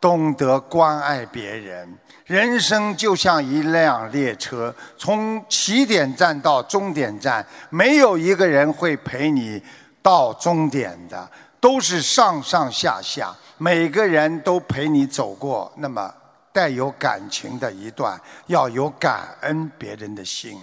[0.00, 9.60] 懂得关爱别人，人生就像一辆列车，从起点站到终点站，没有一个人会陪你
[10.00, 11.28] 到终点的，
[11.60, 16.14] 都是上上下下，每个人都陪你走过那么
[16.52, 20.56] 带有感情的一段，要有感恩别人的心。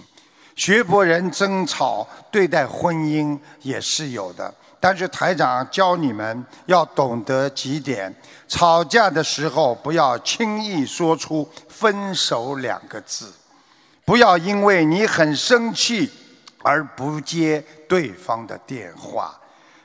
[0.54, 4.52] 学博人争吵对待婚姻也是有的。
[4.88, 8.14] 但是台长教你们要懂得几点：
[8.46, 13.32] 吵架的时候不要轻易说出“分手”两个字，
[14.04, 16.08] 不要因为你很生气
[16.62, 19.36] 而不接对方的电话，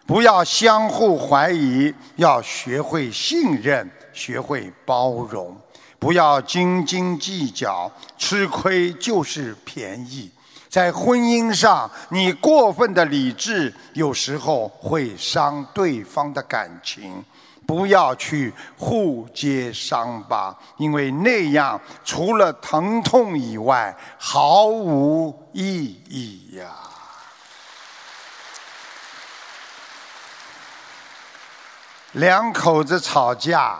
[0.05, 5.59] 不要相互怀疑，要学会信任，学会包容，
[5.97, 10.29] 不要斤斤计较，吃亏就是便宜。
[10.71, 17.21] 在婚姻上，你过分的理智有时候会伤对方的感情，
[17.67, 26.67] 不要去互揭伤疤，因为那样除了疼痛以外毫无意义呀。
[32.13, 33.77] 两口子吵架，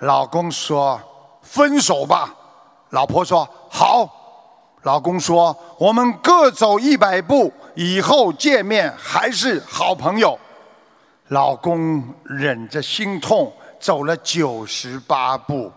[0.00, 1.00] 老公说
[1.40, 2.34] ：“分手吧。
[2.90, 4.20] 老婆说好。
[4.84, 10.38] 老公说我们各走一百步，以后见面还是好朋友。
[11.28, 15.72] 老公忍着心痛走了九十八步，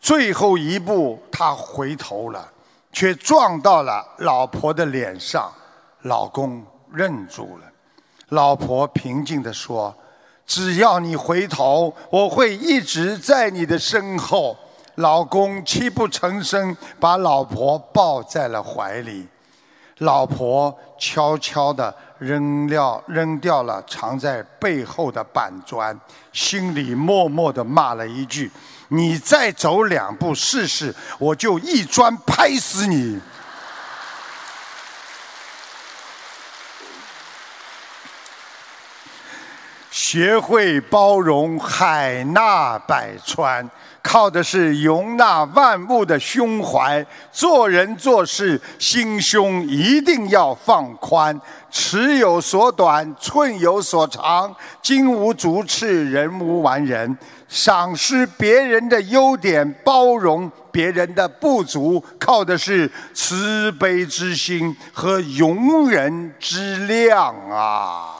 [0.00, 2.50] 最后一步他回头了，
[2.90, 5.52] 却撞到了老婆的脸上。
[6.02, 7.64] 老公愣住了。
[8.30, 9.94] 老婆平静地说
[10.46, 14.56] ：“只要你回头，我会一直在你的身后。”
[14.96, 19.26] 老公泣不成声，把老婆抱在了怀里。
[19.98, 25.98] 老婆悄悄地扔掉扔掉了藏在背后的板砖，
[26.34, 28.50] 心里默默地骂了一句
[28.88, 33.18] ：“你再走两步试试，我就一砖拍死你。”
[40.16, 43.68] 学会包容，海纳百川。
[44.00, 51.38] 靠的是容纳万物的胸怀，做人做事心胸一定要放宽。
[51.70, 57.14] 尺有所短，寸有所长，金无足赤，人无完人。
[57.46, 68.15] 赏识别人的优点，包容别人的不足，靠的是慈悲之心和容人之量啊。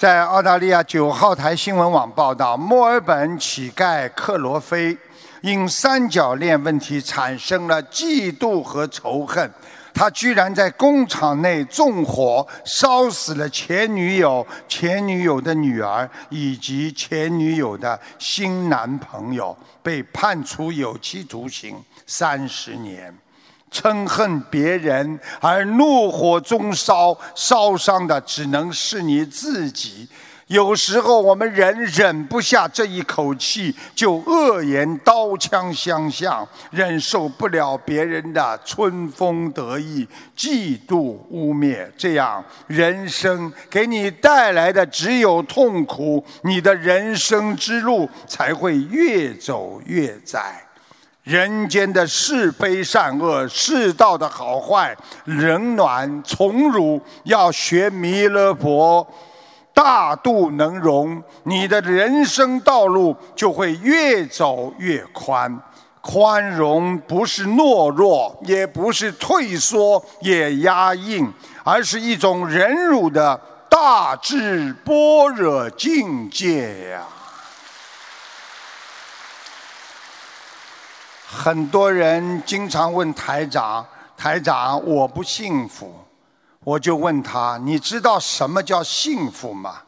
[0.00, 4.96] 在澳大利亚九号台新闻网报道，墨尔本乞丐克罗菲
[5.42, 9.52] 因三角恋问题产生了嫉妒和仇恨，
[9.92, 21.76] 他居然在工厂内纵火烧死了前女友、前女友的女儿以及前女友的新男朋友，被判处有期徒刑
[22.06, 23.14] 三十年。
[23.72, 30.08] 嗔恨别人而怒火中烧，烧伤的只能是你自己。
[30.48, 40.04] 有时候我们人忍不下这一口气，就恶言刀枪相向，忍受不了别人的春风得意、
[40.36, 40.96] 嫉妒
[41.30, 50.60] 污蔑，这样人生给你带来的只有痛苦，你的人生之路才会越走越窄。
[51.30, 59.06] 人间的是非善恶、世道的好坏、冷暖从容，要学弥勒佛
[59.72, 65.56] 大度能容，你的人生道路就会越走越宽。
[66.00, 71.24] 宽容不是懦弱，也不是退缩，也压抑，
[71.62, 77.06] 而是一种忍辱的大智般若境界呀。
[81.32, 83.86] 很多人经常问台长
[84.18, 85.94] ：“台长，我不幸福。”
[86.64, 89.82] 我就问他：“你知道什么叫幸福吗？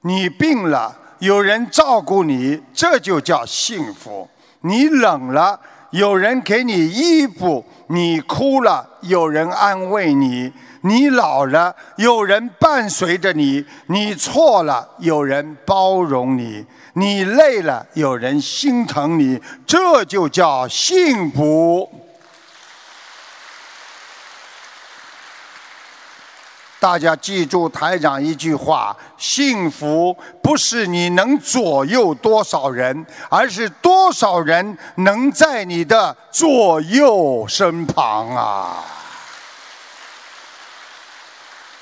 [0.00, 4.28] 你病了，有人照顾你，这就叫幸福；
[4.62, 10.52] 你冷了，有人给你衣服；你哭了，有人安慰你；
[10.82, 21.88] 你老了，有人伴随着你；你错了，有人包容你。”你累了，有人心疼你，这就叫幸福。
[26.80, 38.97] 大家记住台长一句话：幸福不是你能左右多少人，而是多少人能在你的左右身旁啊！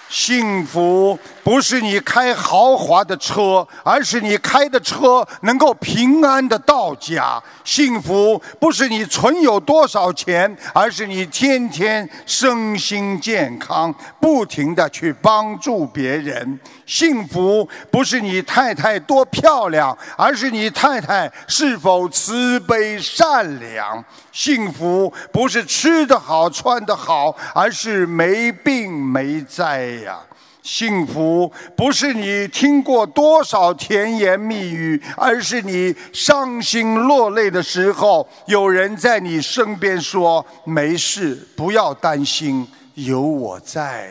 [0.08, 1.18] 幸福。
[1.46, 7.40] 不是你开豪华的车，而是你开的车能够平安的到家。
[7.62, 16.58] 幸福不是你存有多少钱，而是你天天身心健康，不停的去帮助别人。
[16.84, 24.04] 幸福不是你太太多漂亮，而是你太太是否慈悲善良。
[24.32, 30.18] 幸福不是吃得好穿得好，而是没病没灾呀。
[30.66, 44.10] 幸福不是你听过多少甜言蜜语，而是你伤心落泪的时候，有人在你身边说：“没事，不要担心，有我在。”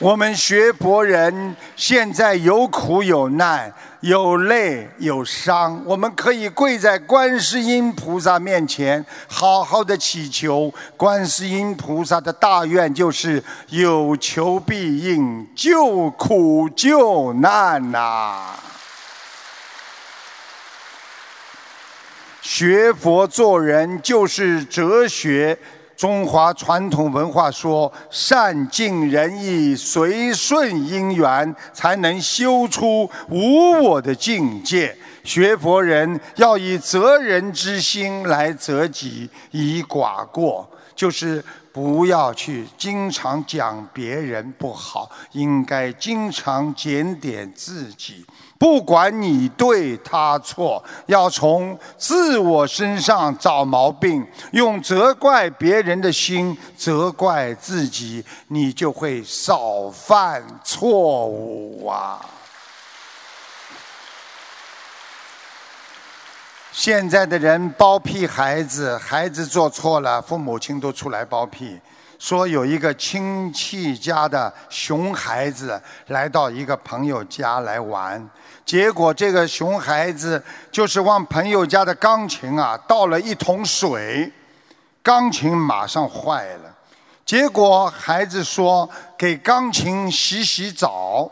[0.00, 10.72] 我们学佛人现在有苦有难，有累有伤，我们可以跪在观世音菩萨面前，好好的祈求。
[10.96, 18.54] 观世音菩萨的大愿就是有求必应，救苦救难呐。
[22.40, 25.58] 学佛做人就是哲学。
[25.98, 41.44] 中华传统文化说：“善尽人意，随顺因缘，才能修出无我的境界。”学佛人要以责人之心来责己，以寡过，就是
[41.78, 48.26] 不要去经常讲别人不好，应该经常检点自己。
[48.58, 62.18] 不管你对他错，要从自我身上找毛病，用责怪别人的心责怪自己，你就会少犯错误啊。
[66.78, 71.76] 现在的人包庇孩子，孩子做错了，父母亲都出来包庇。
[72.20, 78.24] 说有一个亲戚家的熊孩子来到一个朋友家来玩，
[78.64, 84.32] 结果这个熊孩子就是往朋友家的钢琴啊倒了一桶水，
[85.02, 86.72] 钢琴马上坏了。
[87.26, 91.28] 结果孩子说给钢琴洗洗澡，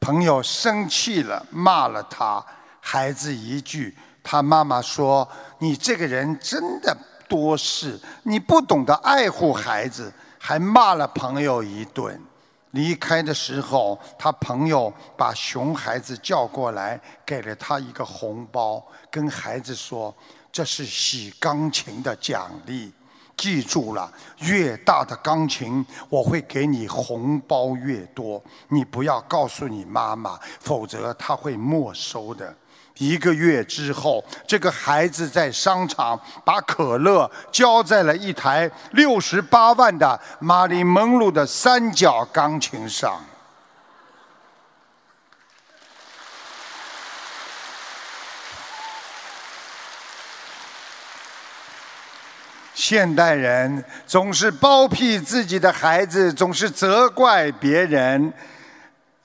[0.00, 2.42] 朋友生气了，骂了他。
[2.80, 3.96] 孩子一句，
[4.28, 5.26] 他妈妈说
[5.60, 6.96] ：“你这个人真的。”
[7.28, 12.20] 多事，你不懂得爱护孩子，还骂了朋友一顿。
[12.70, 20.14] 离开的时候，他朋友把熊孩子叫过来，给了他一个红包，跟孩子说
[20.52, 22.92] ：“这是洗钢琴的奖励，
[23.36, 28.40] 记住了，越大的钢琴，我会给你红包越多。
[28.68, 32.54] 你不要告诉你妈妈，否则他会没收的。”
[32.98, 43.20] 一个月之后，这个孩子在商场把可乐浇在了一台六十八万的马里蒙路的三角钢琴上。
[52.74, 58.32] 现代人总是包庇自己的孩子，总是责怪别人。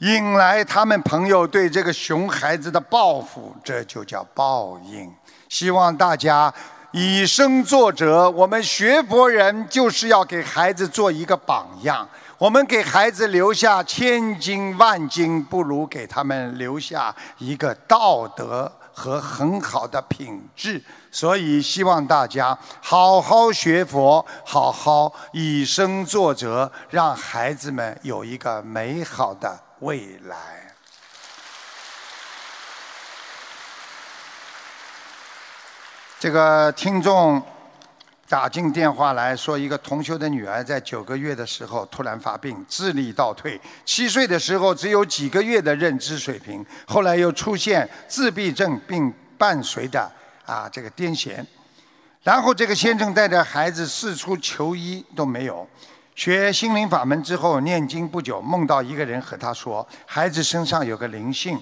[0.01, 5.13] 引来他们朋友对这个熊孩子的报复，这就叫报应。
[5.47, 6.51] 希望大家
[6.91, 8.27] 以身作则。
[8.31, 12.07] 我们学佛人就是要给孩子做一个榜样。
[12.39, 20.83] 我们给孩子留下千金万金，不如给他们留下一个道德和很好的品质。
[21.11, 29.59] 所以，希望大家好好学佛，好好以身作则，让孩子们有一个美好的。
[29.81, 30.35] 未来，
[36.19, 37.41] 这个听众
[38.29, 50.11] 打进电话来说，一个同修的女儿在九个月的时候突然发病，智力倒退；七岁的时候只有几个月的认知水平，后来又出现自闭症，并伴随的
[50.45, 51.43] 啊这个癫痫。
[52.21, 55.67] 然后这个先生带着孩子四处求医都没有。
[56.21, 61.59] 学心灵法门之后，念经不久，梦到一个人和他说：“孩子身上有个灵性，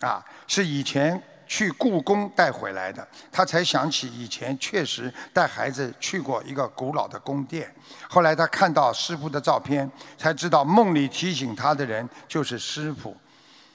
[0.00, 7.70] 啊，是以前去故宫带回来的。”他才想起以前确实带孩子去过一个古老的宫殿。
[8.08, 9.86] 后来他看到师傅的照片，
[10.16, 13.14] 才知道梦里提醒他的人就是师傅。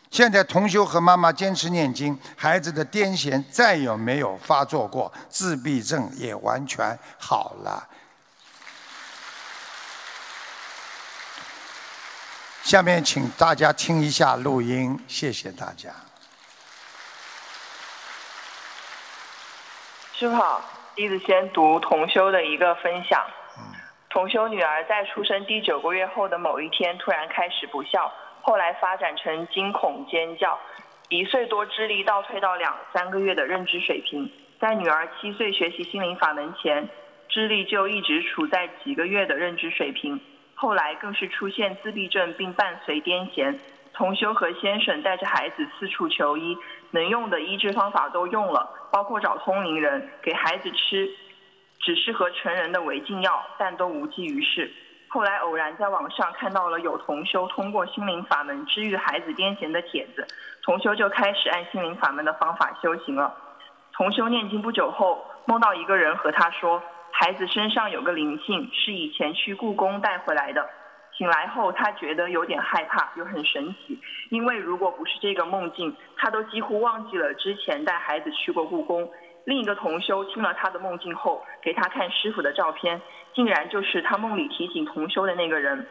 [0.09, 7.87] 现在同修和妈妈坚持念经，孩子的癫痫再也没有发作过，自闭症也完全好了。
[12.63, 15.89] 下面请大家听一下录音，谢谢大家。
[20.13, 20.61] 师傅好，
[20.95, 23.21] 弟子先读同修的一个分享。
[24.09, 28.09] 同修女儿在出生第九个月后的某一天，突然开始不笑，
[28.41, 30.57] 后来发展成惊恐尖叫。
[31.09, 36.87] 一岁多智力倒退到两三个月的认知水平，在女儿七岁学习心灵法门前，
[37.27, 40.17] 智力就一直处在几个月的认知水平。
[40.55, 43.57] 后来更是出现自闭症，并伴随癫痫。
[43.93, 46.57] 同修和先生带着孩子四处求医，
[46.89, 51.07] 能用的医治方法都用了，包括找通灵人给孩子吃
[51.79, 54.71] 只适合成人的违禁药，但都无济于事。
[55.09, 60.25] 后来偶然在网上看到了有同修通过心灵法门治愈孩子癫痫的帖子，
[60.63, 63.31] 同修就开始按心灵法门的方法修行了。
[63.91, 66.81] 同修念经不久后，梦到一个人和他说。
[67.15, 70.67] 孩子身上有个灵性，是以前去故宫带回来的。
[71.15, 73.97] 醒来后，他觉得有点害怕，又很神奇。
[74.31, 79.07] 因为如果不是这个梦境，他都几乎忘记了之前带孩子去过故宫。
[79.45, 82.99] 另一个同修听了他的梦境后，给他看师傅的照片，
[83.35, 85.87] 竟然就是他梦里提醒同修的那个人。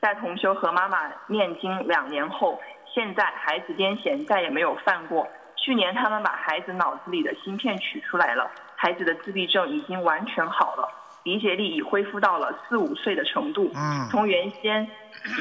[0.00, 2.58] 在同修和妈妈念经两年后，
[2.94, 5.28] 现在孩子癫痫再也没有犯过。
[5.54, 8.50] 去年他们把孩子脑子里的芯片取出来了。
[8.82, 10.88] 孩子的自闭症已经完全好了。
[11.22, 13.70] 理解力已恢复到了四五岁的程度。
[13.76, 14.84] 嗯从原先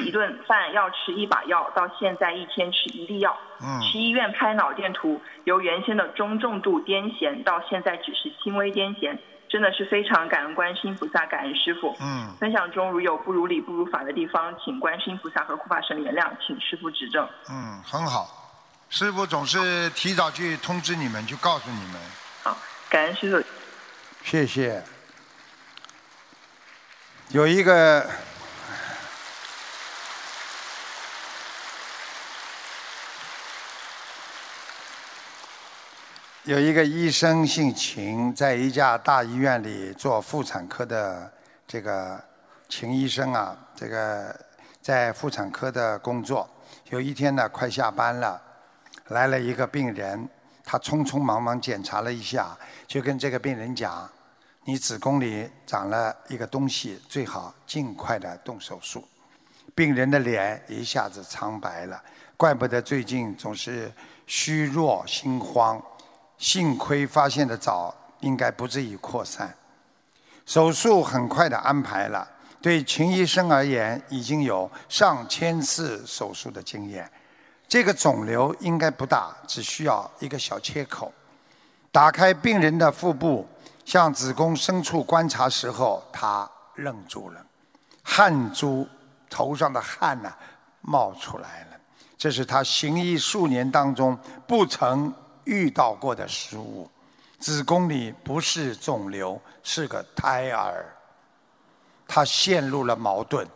[0.06, 3.36] 一顿饭要吃一把药，到现在一天吃一粒药。
[3.60, 9.18] 嗯去医院拍脑电图，由原先的中重度癫痫到现在只是轻微癫痫，
[9.50, 11.98] 真的是非常感恩观世音菩萨，感恩师傅。
[12.00, 17.28] 嗯，分享中如有不如理不如法的地方，请观世音菩萨和护法神原谅，请师傅指正。
[17.50, 18.28] 嗯，很好。
[18.92, 22.00] 师傅总是提早去通知你们，去告诉你们。
[22.44, 22.56] 好，
[22.92, 23.48] 感恩师傅。
[24.22, 24.84] 谢谢。
[27.30, 28.06] 有一个
[36.44, 41.32] 有一个医生姓秦，在一家大医院里做妇产科的
[41.66, 42.22] 这个
[42.68, 44.38] 秦医生啊，这个
[44.82, 46.46] 在妇产科的工作。
[46.89, 48.42] 有一天呢，快下班了，
[49.08, 50.28] 来了一个病人，
[50.72, 52.57] 他匆匆忙忙检查了一下，
[52.88, 54.09] 就跟这个病人讲
[54.63, 59.05] ：“你子宫里长了一个东西，最好尽快的动手术。”
[59.76, 62.01] 病人的脸一下子苍白了，
[62.38, 63.91] 怪不得最近总是
[64.26, 65.84] 虚弱心慌。
[66.38, 69.53] 幸亏发现的早，应该不至于扩散。
[70.45, 72.26] 手术很快的安排了，
[72.61, 77.11] 对秦医生而言，已经有上千次手术的经验。
[77.72, 81.09] 这个肿瘤应该不大，只需要一个小切口。
[81.89, 83.47] 打开病人的腹部，
[83.86, 86.45] 向子宫深处观察时候，他
[86.76, 87.41] 愣住了，
[88.03, 88.86] 汗珠
[89.30, 90.36] 头上的汗呐、
[90.82, 91.78] 冒出来了。
[92.17, 95.13] 这是他行医数年当中不曾
[95.45, 96.91] 遇到过的失误。
[97.39, 100.93] 子宫里不是肿瘤，是个胎儿。
[102.05, 103.47] 他陷入了矛盾。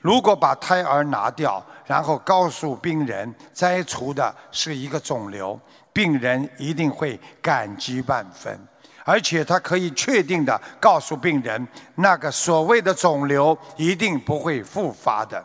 [0.00, 5.58] 如果把胎儿拿掉，然后告诉病人摘除的是一个肿瘤，
[5.92, 8.58] 病人一定会感激万分，
[9.04, 15.44] 而且他可以确定的告诉病人，那个所谓的肿瘤一定不会复发的。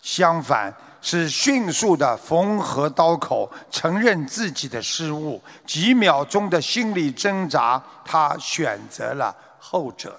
[0.00, 10.18] 相反，是迅速的缝合刀口，承认自己的失误，几秒钟的心理挣扎，他选择了后者。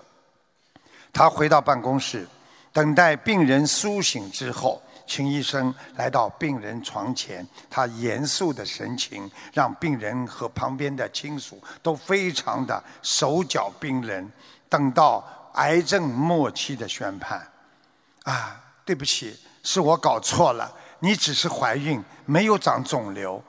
[1.12, 2.28] 他回到办公室，
[2.74, 14.32] 等待病人苏醒之后，秦医生来到病人床前，他严肃的神情让病人和旁边的亲属都非常的手脚冰冷。
[14.68, 17.48] 等到癌症末期的宣判，
[18.24, 23.40] 啊，对不起，是我搞错了，你只是怀孕，没有长肿瘤。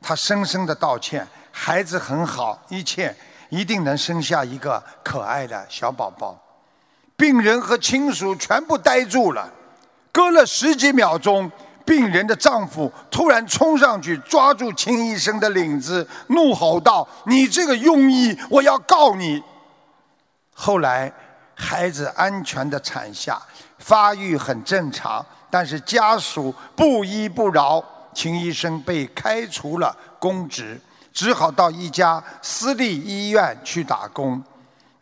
[0.00, 3.14] 他深深的道歉，孩子很好，一切
[3.48, 6.36] 一定能生下一个可爱的小宝宝。
[7.22, 9.48] 病人和亲属全部呆住了，
[10.10, 11.48] 隔了十几秒钟，
[11.84, 19.40] 病人的丈夫突然冲上去抓住秦医生的领子，怒吼道：“你这个庸医，我要告你！”
[20.52, 21.12] 后来，
[21.54, 23.40] 孩子安全的产下，
[23.78, 27.80] 发育很正常，但是家属不依不饶，
[28.12, 30.80] 秦医生被开除了公职，
[31.12, 34.42] 只好到一家私立医院去打工。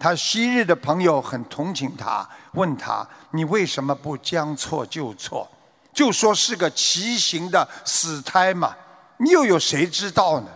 [0.01, 5.47] 他昔日的朋友很同情他，问他：“你为什么不将错就错？
[5.93, 8.75] 就说是个畸形的死胎嘛，
[9.19, 10.49] 你又有谁知道呢？”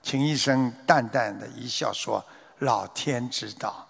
[0.00, 2.24] 秦医生淡淡的一笑说
[2.60, 3.84] ：“老天知道。”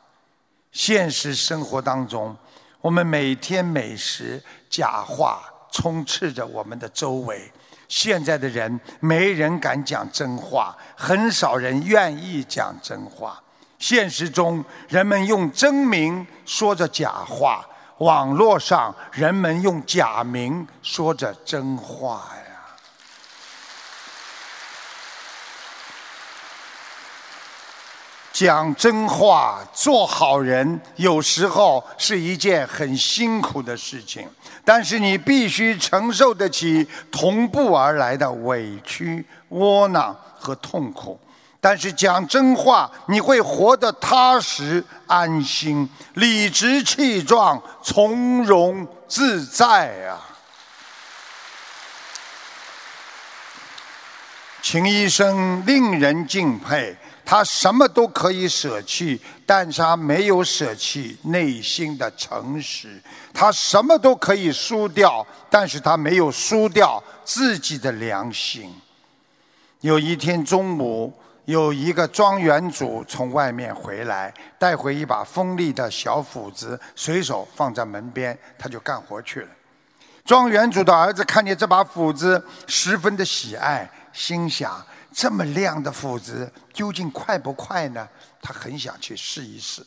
[0.72, 2.34] 现实生活当中，
[2.80, 7.52] 我们每天每时假话充斥着我们的周围。
[7.88, 13.38] 现在的人没人敢讲真话，很少人愿意讲真话。
[13.84, 17.62] 现实中，人们用真名说着假话；
[17.98, 22.40] 网络上，人们用假名说着真话呀。
[28.32, 34.26] 讲真话、做好人，有时候是一件很辛苦的事情，
[34.64, 41.20] 但是你必须承受得起同步而来的委屈、窝囊和痛苦。
[41.64, 50.20] 但是讲真话，你会活得踏实安心、理直气壮、从容自在啊！
[54.60, 56.94] 秦医生令人敬佩，
[57.24, 63.02] 他什么都可以舍弃，但是他没有舍弃内心的诚实。
[63.32, 68.70] 他什么都可以输掉，但是他没有输掉自己的良心。
[69.80, 71.10] 有一天中午。
[71.46, 79.48] 有一个庄园主从外面回来，带回一把锋利的小斧子，随手放在门边，他就干活去了。
[80.24, 84.82] 庄园主的儿子看见这把斧子，十分的喜爱，心想：
[85.12, 88.08] 这么亮的斧子究竟快不快呢？
[88.40, 89.84] 他很想去试一试。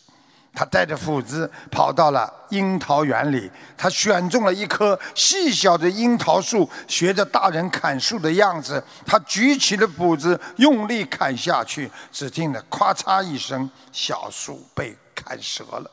[0.57, 3.47] 他带着斧子跑到了樱桃园里，
[3.77, 11.91] 他选中了一棵细小的樱桃树，学着大人砍树的样子，他举起了斧子，用力砍下去。
[12.11, 15.91] 只听得“咔嚓”一声，小树被砍折了。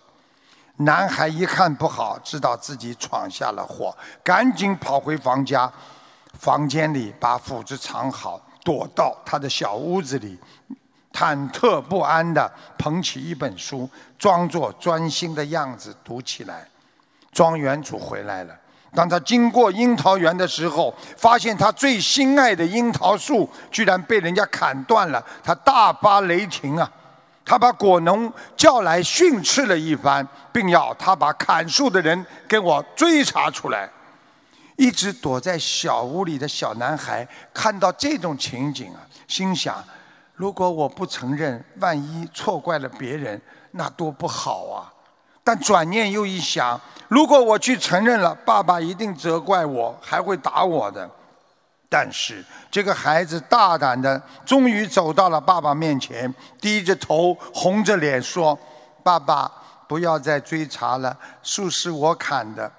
[0.78, 5.70] 男孩一看不好，知道自己闯下了祸，赶紧跑回房家，
[6.40, 10.38] 房间里把斧子藏好，躲到他的小屋子里。
[11.14, 13.88] 忐忑不安地捧起一本书，
[14.18, 16.66] 装作专心的样子读起来。
[17.30, 18.54] 庄园主回来了。
[18.92, 26.90] 当他经过樱桃园的时候，发现他最心爱的樱桃树居然被人家砍断了，他大发雷霆啊！
[27.44, 33.88] 他把果农叫来训斥了一番，并要他把砍树的人给我追查出来。
[34.76, 38.98] 一直躲在小屋里的小男孩看到这种情景啊，
[39.28, 39.84] 心想。
[40.34, 44.92] 如果我不承认，万一错怪了别人，那多不好啊！
[45.44, 51.08] 但转念又一想，如果我去承认了，爸爸一定责怪我，还会打我的。
[51.88, 58.58] 但是这个孩子大胆的，终于走到了爸爸面前，低着头，红着脸说
[59.04, 59.48] ：“爸爸，
[59.86, 62.72] 不要再追查了，树是我砍的。”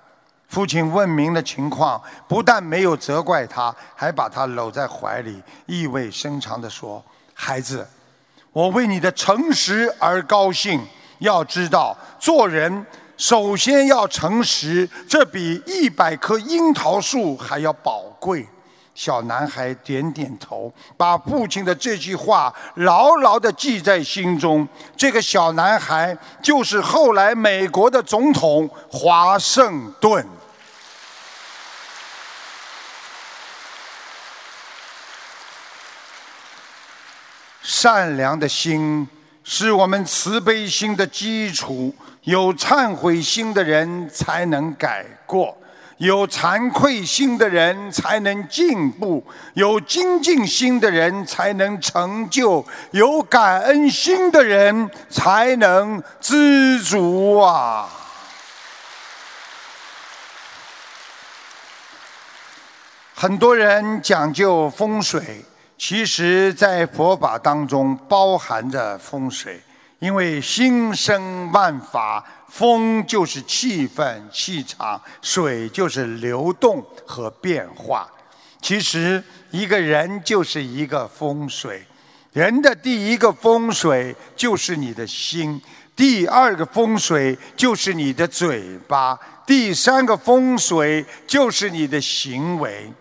[0.49, 7.01] 父亲问明了情况，不但没有责怪他，还把他搂在怀里，意味深长的说。
[7.35, 7.87] 孩子，
[8.51, 10.81] 我为你的诚实而高兴。
[11.19, 18.45] 要知道，做人首先要诚实，这比一百棵樱桃树还要宝贵。
[18.93, 24.67] 小男孩点点头，把父亲的这句话牢牢地记在心中。
[24.95, 30.25] 这个小男孩就是后来美国的总统华盛顿。
[37.85, 39.07] 善良的心
[39.43, 41.93] 是我们慈悲心的基础。
[42.23, 45.55] 有忏悔心的人才能改过，
[45.97, 49.23] 有惭愧心的人才能进步，
[49.53, 57.87] 有精进心的人才能成就，有感恩心的人才能知足啊！
[63.13, 65.45] 很多人讲究风水。
[65.87, 69.61] 其实，在佛法当中包含着风水，
[69.99, 78.09] 因为心生万法，风就是气氛、气场，水就是流动和变化。
[78.59, 81.85] 其实，一个人就是一个风水，
[82.33, 85.61] 人的第一个风水就是你的心，
[85.95, 89.15] 第二个风水就是你的嘴巴，
[89.45, 92.91] 第三个风水就是你的行为。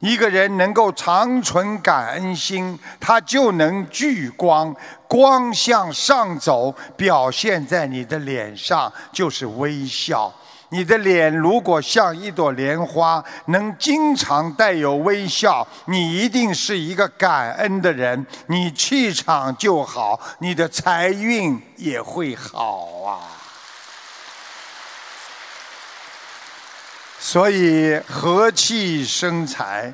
[0.00, 4.74] 一个人能够长存感恩心，他就能聚光，
[5.08, 10.32] 光向上走，表现在你的脸上就是微笑。
[10.70, 23.35] 你的脸如果像一朵莲花，能经常带有微笑，你一定是一个感恩的人，你气场就好，你的财运也会好啊。
[27.28, 29.92] 所以和气生财，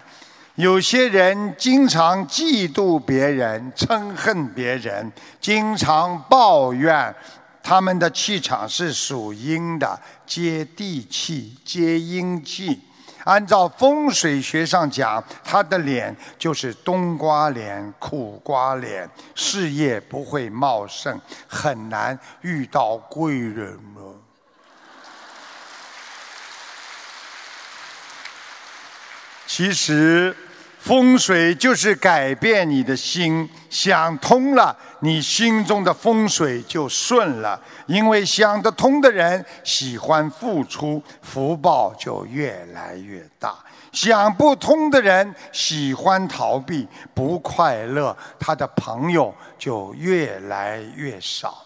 [0.57, 5.11] 有些人经常嫉妒别人、憎恨别人，
[5.41, 7.14] 经常抱怨，
[7.62, 12.78] 他们的气场是属阴的，接地气、接阴气。
[13.24, 21.18] 按照风水学上讲，他的脸就是冬瓜脸、苦瓜脸，事业不会茂盛，
[21.49, 24.12] 很难遇到贵人了。
[29.55, 30.35] 其实，
[30.79, 37.61] 风水就是改变你的心，想通了，你心中的风水就顺了。
[37.87, 43.51] 因为想得通的人喜欢付出，福报就越来越大；
[43.93, 51.63] 想不通的人喜欢逃避，不快乐，他的朋友就越来越少。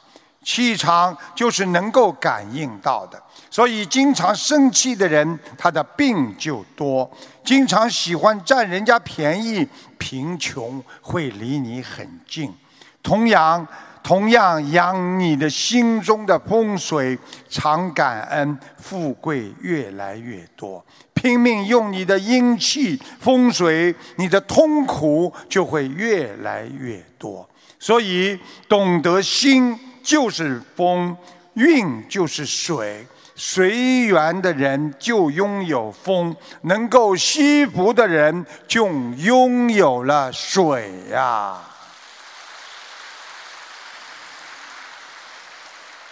[0.46, 3.20] 气场就是能够感应到的，
[3.50, 7.04] 所以经常生气的人，他的病就多；
[7.44, 9.66] 经常喜欢占人家便宜，
[9.98, 12.54] 贫穷会离你很近。
[13.02, 13.66] 同样，
[14.04, 17.18] 同样养你的心中的风水，
[17.48, 20.84] 常感恩，富贵越来越多。
[21.12, 27.48] 拼命用你的阴气风水，你的痛苦就会越来越多。
[27.80, 28.38] 所以，
[28.68, 29.76] 懂得心。
[30.06, 31.16] 就是风，
[31.54, 33.04] 运就是水，
[33.34, 38.86] 随缘的人就拥有风，能够吸福的人就
[39.16, 41.56] 拥有了水呀。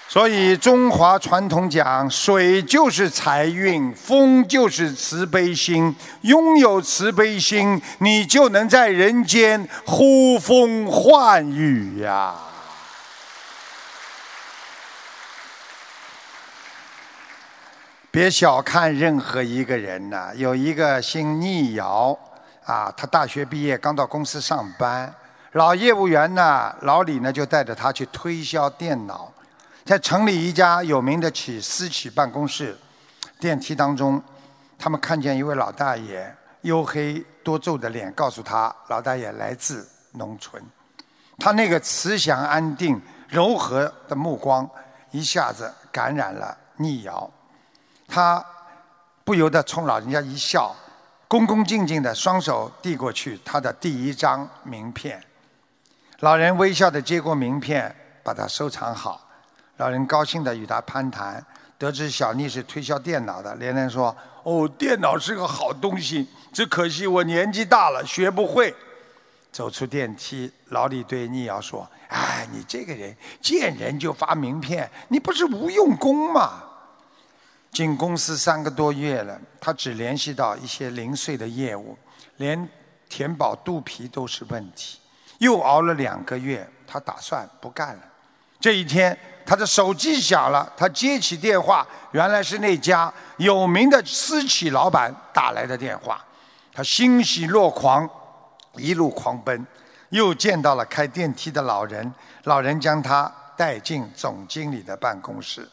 [0.08, 5.94] 所以中华传统讲，水就是财运，风就是慈悲心。
[6.22, 12.34] 拥有慈悲心，你就能在人间呼风唤雨呀。
[18.14, 22.16] 别小看任何一个人呐，有一个姓聂瑶
[22.64, 25.12] 啊，他大学毕业刚到公司上班，
[25.54, 29.32] 老业务员呢，老李呢就带着他去推销电脑。
[29.84, 32.78] 在城里一家有名的企私企办公室，
[33.40, 34.22] 电梯当中，
[34.78, 40.62] 他们看见一位老大爷，黝黑多皱的脸，告诉他，老大爷来自农村。
[41.36, 44.70] 他那个慈祥安定、柔和的目光，
[45.10, 47.28] 一下子感染了聂瑶。
[48.06, 48.44] 他
[49.24, 50.74] 不由得冲老人家一笑，
[51.26, 55.22] 恭恭敬敬的双手递过去他的第一张名片。
[56.20, 59.20] 老人微笑的接过名片，把它收藏好。
[59.78, 61.44] 老人高兴地与他攀谈，
[61.76, 68.74] 得知小丽是推销电脑的，连连说：“哦，电脑是个好东西，只可惜我年纪大了，学不会。”
[69.50, 76.62] 走出电梯，老李对聂瑶说：“哎，你这个人见人就发名片，你不是无用功吗？”
[77.74, 81.98] 进公司三个多月了，他只联系到一些零碎的业务，
[82.36, 82.66] 连
[83.10, 84.98] 填饱肚皮都是问题。
[85.38, 88.02] 又熬了两个月，他打算不干了。
[88.58, 89.18] 这一天。
[89.46, 96.18] 他的手机响了，他接起电话，原来是那家有名的私企老板打来的电话。
[96.72, 98.08] 他欣喜若狂，
[98.76, 99.66] 一路狂奔，
[100.08, 102.10] 又见到了开电梯的老人，
[102.44, 105.68] 老人将他带进总经理的办公室。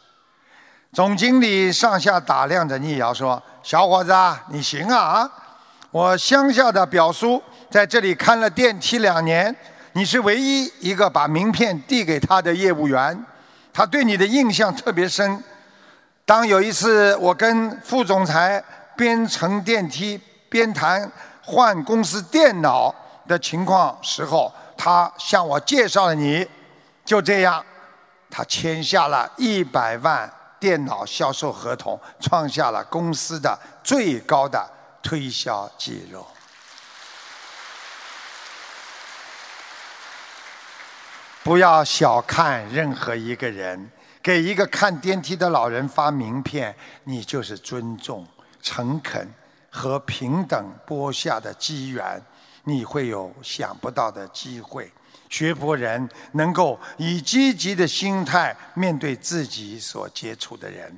[0.94, 4.14] 总经理上下打量着聂瑶说：“小伙子，
[4.50, 5.30] 你行啊！
[5.90, 9.56] 我乡下的表叔在这里看了电梯两年，
[9.94, 13.26] 你是唯一一个把名片递给他的业务员。”
[13.74, 15.42] 他对你的印象特别深。
[16.26, 18.62] 当有一次我跟副总裁
[18.98, 20.20] 边乘电梯
[20.50, 21.10] 边谈
[21.42, 22.94] 换公司电脑
[23.26, 26.46] 的情况时候，他向我介绍了你。
[27.06, 27.64] 就这样，
[28.30, 30.30] 他签下了一百万
[30.62, 34.64] 电脑销售合同，创下了公司的最高的
[35.02, 36.24] 推销记录。
[41.44, 43.92] 不要小看任何一个人，
[44.22, 48.28] 给一个看电梯的老人发名片，你就是尊重、
[48.62, 49.34] 诚恳
[49.72, 52.24] 和平等播下的机缘，
[52.66, 54.94] 你会有想不到的机会。
[55.32, 60.96] 学佛人能够以积极的心态面对自己所接触的人。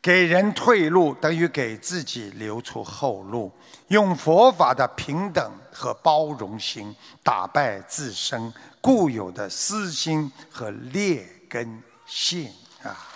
[0.00, 3.52] 给人退路，等于给自己留出后路。
[3.88, 6.94] 用佛法的平等和包容心，
[7.24, 12.48] 打败自身固有的私心和劣根性
[12.84, 13.07] 啊！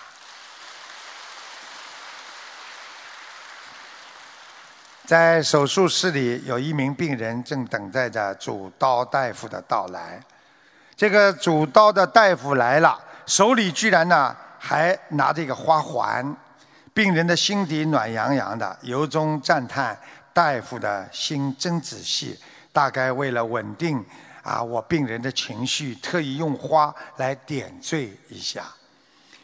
[5.04, 10.22] 在手术室里，有一名病人正等待着主刀大夫的到来。
[10.96, 16.34] 这个主刀的大夫来了，手里居然呢还拿着一个花环。
[16.94, 19.98] 病人的心底暖洋洋的，由衷赞叹
[20.32, 22.38] 大夫的心真仔细。
[22.72, 24.02] 大概为了稳定
[24.42, 28.62] 啊我病人的情绪，特意用花来点缀一下。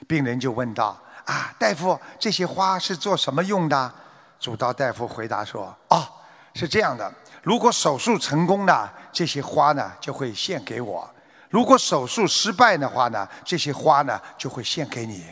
[0.06, 0.96] 病人就问道
[1.26, 3.92] ：“啊，大夫，这些花是做什么用的？”
[4.40, 6.06] 主刀大夫回答说：“哦，
[6.54, 7.12] 是这样的，
[7.42, 11.08] 如果手术成功呢，这些花呢就会献给我；
[11.50, 15.24] 如果手术失败的话呢，这些花呢就会献给你。”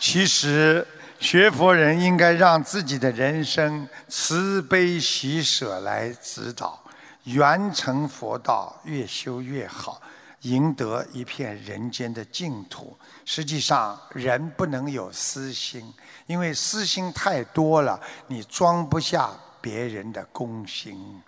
[0.00, 0.86] 其实，
[1.18, 6.80] 学佛人应该让自己的人生慈悲喜舍来指导，
[7.24, 10.00] 圆成佛道，越修越好，
[10.42, 12.96] 赢得一片人间的净土。
[13.24, 15.92] 实际上，人不能有私心，
[16.26, 19.30] 因为私心太多了，你装不下
[19.60, 21.20] 别人的公心。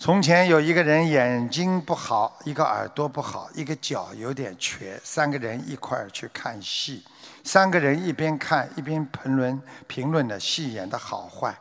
[0.00, 7.02] 从前有一个人眼睛不好，一个耳朵不好，一个脚有点瘸，三个人一块儿去看戏。
[7.42, 11.56] 三个人一边看一边评论评论的戏演的好坏。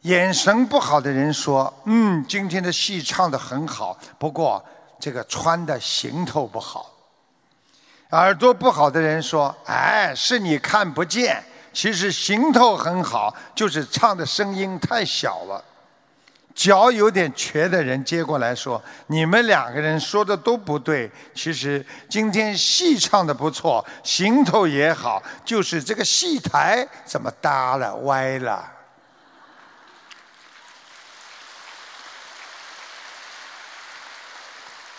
[0.00, 4.64] 眼神不好的人说：“嗯，今天的戏唱的很好，不过
[4.98, 6.90] 这个穿的行头不好。”
[8.10, 11.42] 耳朵不好的人说：“哎，是你看不见，
[11.72, 15.64] 其实行头很好，就是唱的声音太小了。”
[16.54, 21.10] 脚有点瘸的人接过来说：“你们两个人说的都不对。
[21.34, 28.70] 其实今天戏唱的不错，行头也好，就是这个戏台怎么搭了歪了。”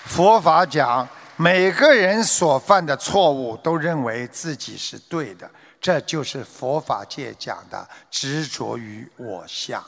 [0.06, 5.50] 佛法讲，每个人所犯的错误都认为自己是对的，
[5.82, 9.84] 这就是佛法界讲的执着于我相。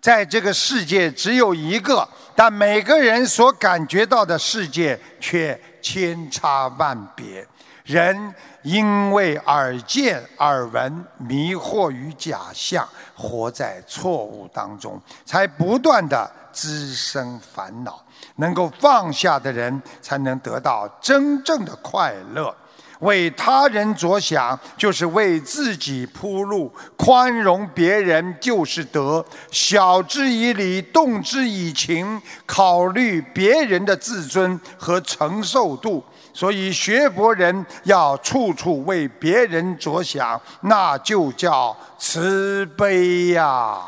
[0.00, 7.46] 在这个世界只有一个，但每个人所感觉到的世界却千差万别。
[7.84, 18.02] 人因为耳见耳闻，迷惑于假象，活在错误当中，才不断的滋生烦恼。
[18.36, 22.54] 能够放下的人，才能得到真正的快乐。
[23.00, 29.24] 为他人着想，就是为自己铺路；宽容别人，就是德。
[29.50, 36.04] 晓之以理，动之以情，考虑别人的自尊和承受度。
[36.32, 43.78] 所以，学佛人要处处为别人着想，那就叫慈悲呀。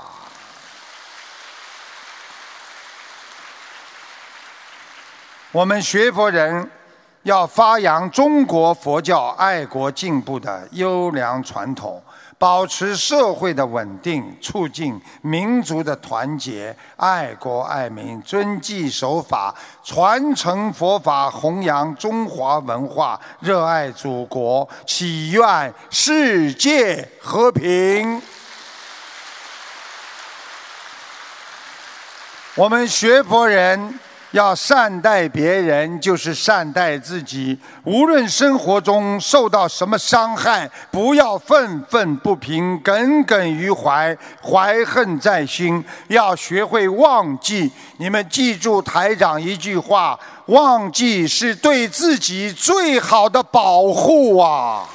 [5.53, 6.71] 我们学佛人。
[7.25, 12.03] 要发扬中国佛教爱国进步的优良传统，
[12.43, 28.21] 保持社会的稳定，促进民族的团结，爱国爱民，遵纪守法，传承佛法，弘扬中华文化，热爱祖国，祈愿世界和平。
[32.57, 34.01] 我们学佛人。
[34.33, 37.59] 要善待别人，就是善待自己。
[37.85, 47.71] 无论生活中受到什么伤害，不要愤愤不平、耿耿于怀、怀恨在心，要学会忘记。
[47.99, 54.89] 你们记住台长一句话：忘记是对自己最好的保护啊！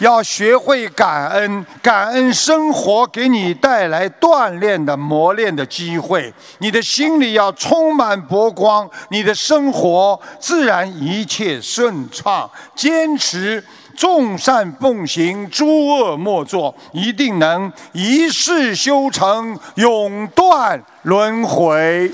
[0.00, 6.32] 要学会感恩，感恩生活给你带来锻炼的磨练的机会。
[6.58, 12.50] 你的心里要充满波光，你的生活自然一切顺畅。
[12.74, 13.62] 坚持
[13.94, 22.10] 众善奉行，诸恶莫作，一定能一世修成，永断轮回。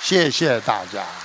[0.00, 1.23] 谢谢大家。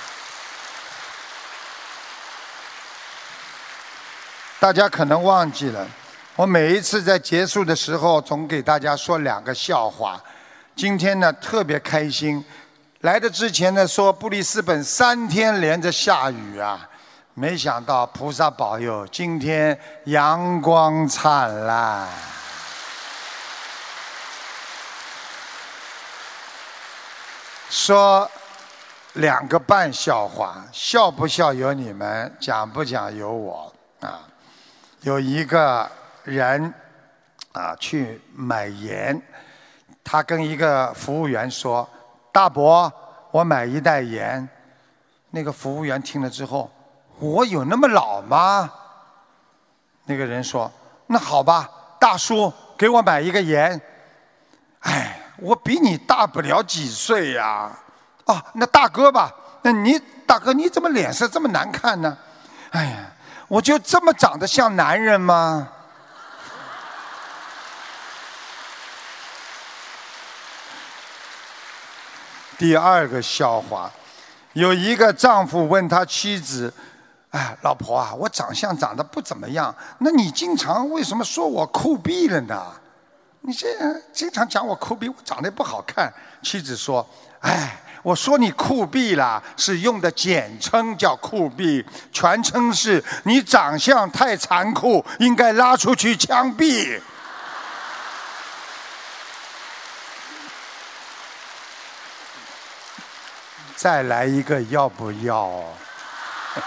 [4.60, 5.86] 大家可能忘记了，
[6.36, 10.22] 我每一次在结束的时候总给大家说两个笑话。
[10.76, 12.44] 今天呢特别开心，
[13.00, 16.86] 来的之前呢说布里斯本三天连着下雨啊，
[17.32, 22.06] 没想到菩萨保佑，今天阳光灿烂。
[27.70, 28.30] 说
[29.14, 34.20] 两个半笑话，笑不笑由你们，讲不讲由我啊。
[35.02, 35.90] 有一个
[36.24, 36.74] 人
[37.52, 39.20] 啊去买盐，
[40.04, 41.88] 他跟一个服务员说
[42.30, 42.92] ：“大伯，
[43.30, 44.46] 我买一袋盐。”
[45.32, 46.70] 那个服务员听了之后
[47.18, 48.70] ：“我有那么老吗？”
[50.04, 50.70] 那个人说
[51.08, 51.66] ：“那好吧，
[51.98, 53.80] 大叔，给我买一个盐。”
[54.80, 57.70] 哎，我比你大不了几岁呀。
[58.26, 62.18] 哦，那大哥吧，那你大哥你怎么脸色这么难看呢？
[62.72, 63.09] 哎呀。
[63.50, 65.68] 我就这么长得像男人吗？
[72.56, 73.90] 第二个笑话，
[74.52, 76.72] 有一个丈夫问他妻子
[77.30, 82.72] ：“哎，老婆啊，我长相长得不怎么样，那你经常为什么说我酷毙了呢？
[83.40, 83.66] 你这
[84.12, 87.04] 经常讲我酷毙，我长得不好看。”妻子说
[87.42, 96.98] ：“哎。”我说你酷毙了，是用的简称叫酷毙，全称是你长相太残酷，应该拉出去枪毙。
[103.76, 105.62] 再来一个要不要？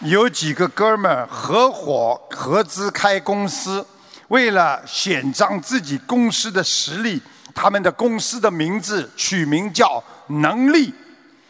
[0.00, 3.86] 有几个哥们合伙合资开公司。
[4.32, 7.20] 为了显彰自己公司的实力，
[7.54, 10.02] 他们的公司的名字取名叫
[10.40, 10.92] “能力”，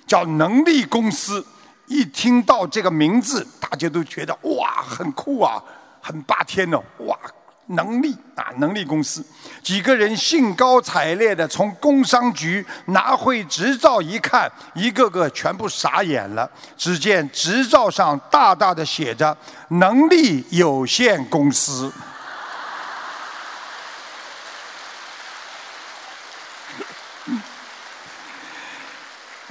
[0.05, 1.45] 叫“能力公司”。
[1.87, 5.63] 一听到这个名字，大家都觉得哇，很酷啊，
[6.01, 7.17] 很霸天哦，哇，
[7.67, 9.25] 能力啊，能力公司。
[9.63, 16.51] 几个人兴高采烈的从工商局拿回执照一看，一个个全部傻眼了。
[16.77, 19.37] 只见执照上大大的写着
[19.79, 21.93] “能力有限公司”。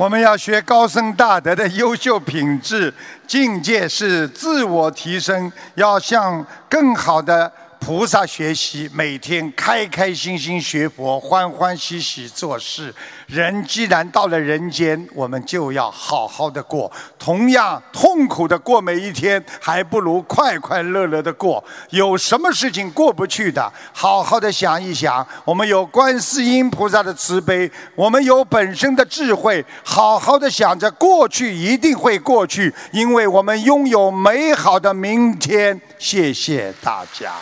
[0.02, 2.92] 我们要学高僧大德的优秀品质，
[3.28, 12.94] 境界是自我提升，要向更好的菩萨学习，每天开开心心学佛，欢欢喜喜做事。
[13.26, 16.90] 人既然到了人间，我们就要好好的过。
[17.18, 21.62] 同样痛苦的过每一天，还不如快快乐乐的过。
[21.90, 25.28] 有什么事情过不去的，好好的想一想。
[25.44, 35.82] 我们有观世音菩萨的慈悲，我们有本身的智慧，好好的想着过去一定会过去，因为我们拥有美好的明天。
[35.98, 37.34] 谢谢大家。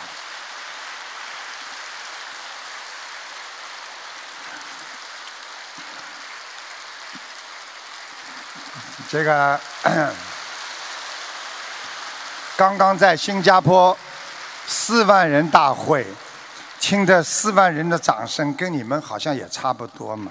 [9.10, 9.60] 这个
[12.56, 13.98] 刚刚在新加坡
[14.68, 16.06] 四万人大会，
[16.78, 20.30] 听着四万人的掌声，跟你们好像也差不多嘛。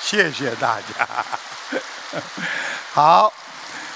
[0.00, 1.06] 谢谢大家。
[2.94, 3.30] 好，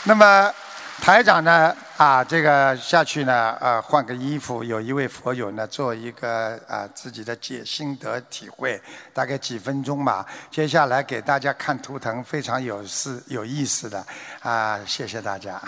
[0.03, 0.53] 那么
[1.01, 1.75] 台长呢？
[1.97, 4.65] 啊，这个下去呢，呃，换个衣服。
[4.65, 8.81] 有一位佛友呢，做一个啊自己的解心得体会，
[9.15, 10.27] 大概几分钟吧。
[10.51, 14.05] 接下来给大家看图腾，非常有事有意思的
[14.43, 15.61] 啊，谢谢大家。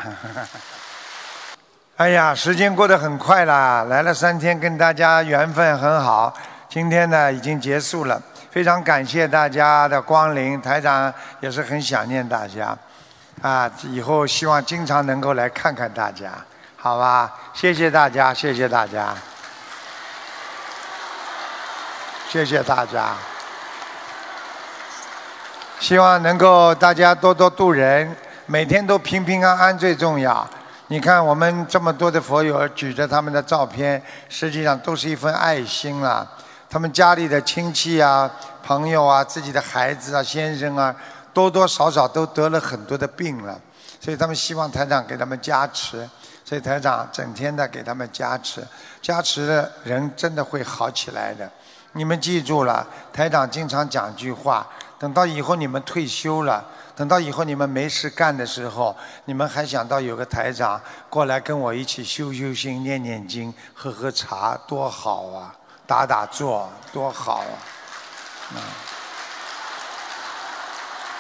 [1.97, 6.35] 哎呀，时间过得很快啦，来了三天，跟大家缘分很好。
[6.69, 8.21] 今天呢，已经结束了，
[8.51, 12.77] 非常感谢大家的光临，台长也是很想念大家。
[13.41, 16.33] 啊，以后希望经常能够来看看大家，
[16.77, 17.33] 好吧？
[17.55, 19.15] 谢谢大家，谢谢大家，
[22.29, 23.15] 谢谢大家。
[25.79, 28.17] 希望能够大家多多度人，
[28.47, 30.45] 每天都平平安安最重要。
[30.89, 36.27] 你看我们这么多的佛友举着他们的照片，实际上都是一份爱心啊。
[36.69, 38.29] 他们家里的亲戚啊、
[38.65, 40.93] 朋友啊、自己的孩子啊、先生啊。
[41.33, 43.61] 多多少少都得了很多的病了，
[44.01, 46.09] 所以他们希望台长给他们加持，
[46.45, 48.67] 所以台长整天的给他们加持，
[49.01, 51.51] 加持的人真的会好起来的。
[51.93, 54.67] 你们记住了，台长经常讲句话：
[54.99, 56.65] 等到以后你们退休了，
[56.95, 65.55] 等到以后你们没事干的时候，你们还想到有个台长过来跟我一起修修心、念念经、喝喝茶，多好啊！
[65.87, 67.57] 打打坐，多好啊！
[68.53, 68.98] 嗯。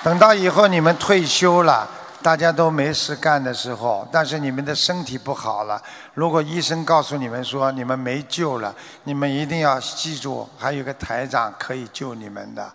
[0.04, 1.86] 等到以后你们退休了，
[2.22, 5.80] 大家都没事干的时候，但是你们的身体不好了，
[6.14, 8.74] 如果医生告诉你们说你们没救了，
[9.04, 12.72] 你们一定要记住，还有个台长可以救你们的，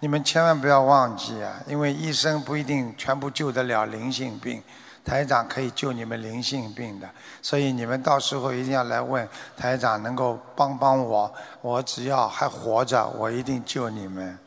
[0.00, 1.54] 你们千万不要忘记啊！
[1.66, 4.62] 因为医生不一定全部救得了灵性病，
[5.04, 7.08] 台长可以救你们灵性病的，
[7.40, 14.38] 所以你们到时候一定要来问台长，能够帮帮我，我只要还活着，我一定救你们。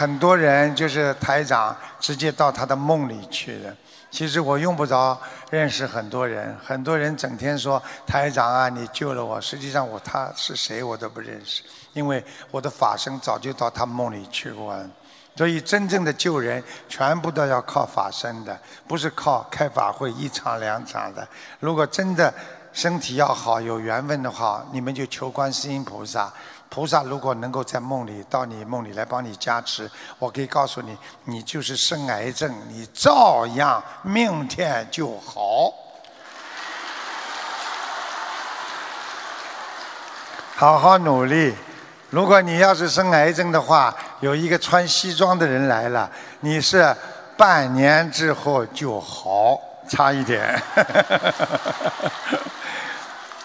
[0.00, 3.76] 很多人就是台长直接到他的梦里去的。
[4.10, 5.20] 其实我用不着
[5.50, 9.38] 认识很多人，很多人整天说台长啊，你救了我。
[9.38, 14.74] 实际上我他是谁我都不认识，因为我的法身早就到他梦里去过。
[15.36, 21.28] 所以真正的救人，全部都要靠法身的，不是靠开法会一场两场的。
[21.58, 22.32] 如果真的
[22.72, 26.32] 身体要好有缘分的话，你们就求观世音菩萨。
[26.70, 29.90] 菩萨如果能够在梦里到你梦里来帮你加持，
[30.20, 35.74] 我可以告诉你，你就是生癌症，你照样明天就好。
[40.54, 41.56] 好好努力。
[42.10, 46.94] 如果你要是生癌症的话，有一个穿西装的人来了，你是
[47.36, 50.62] 半年之后就好，差一点。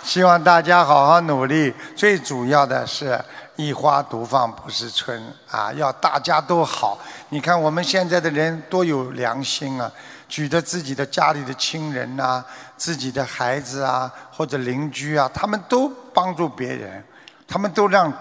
[0.05, 3.19] 希望大家好好努力，最主要的是
[3.55, 5.19] 一花独放不是春
[5.49, 5.73] 啊！
[5.73, 6.99] 要大家都好。
[7.29, 9.91] 你看我们现在的人多有良心啊，
[10.29, 12.45] 举着自己的家里的亲人呐、
[12.77, 17.03] 自己的孩子啊，或者邻居啊，他们都帮助别人，
[17.47, 18.13] 他们都让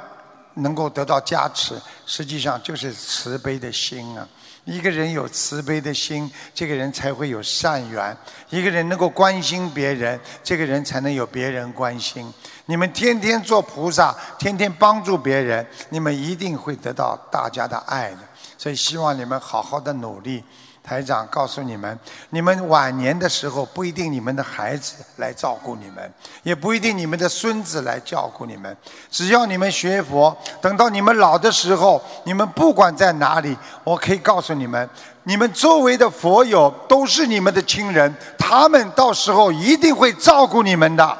[0.54, 4.26] 能够得到加持，实际上就是慈悲的心啊。
[4.64, 8.16] 一个人有慈悲的心，这个人才会有善缘。
[8.50, 12.32] 一个人能够关心别人，这个人才能有别人关心。
[12.66, 18.18] 你们天天做菩萨，天天帮助别人，你们一定会得到大家的爱的。
[18.56, 20.42] 所以，希望你们好好的努力。
[20.86, 21.98] 台长告诉你们，
[22.28, 26.12] 你们晚年的时候不一定你们的孩子来照顾你们，
[26.42, 28.76] 也不一定你们的孙子来照顾你们。
[29.10, 34.86] 只要你们学佛，等到你们老的时候，你们不管在哪里，我可以告诉你们，
[35.22, 41.18] 你们周围的佛友都是你们的亲人，他们到时候一定会照顾你们的。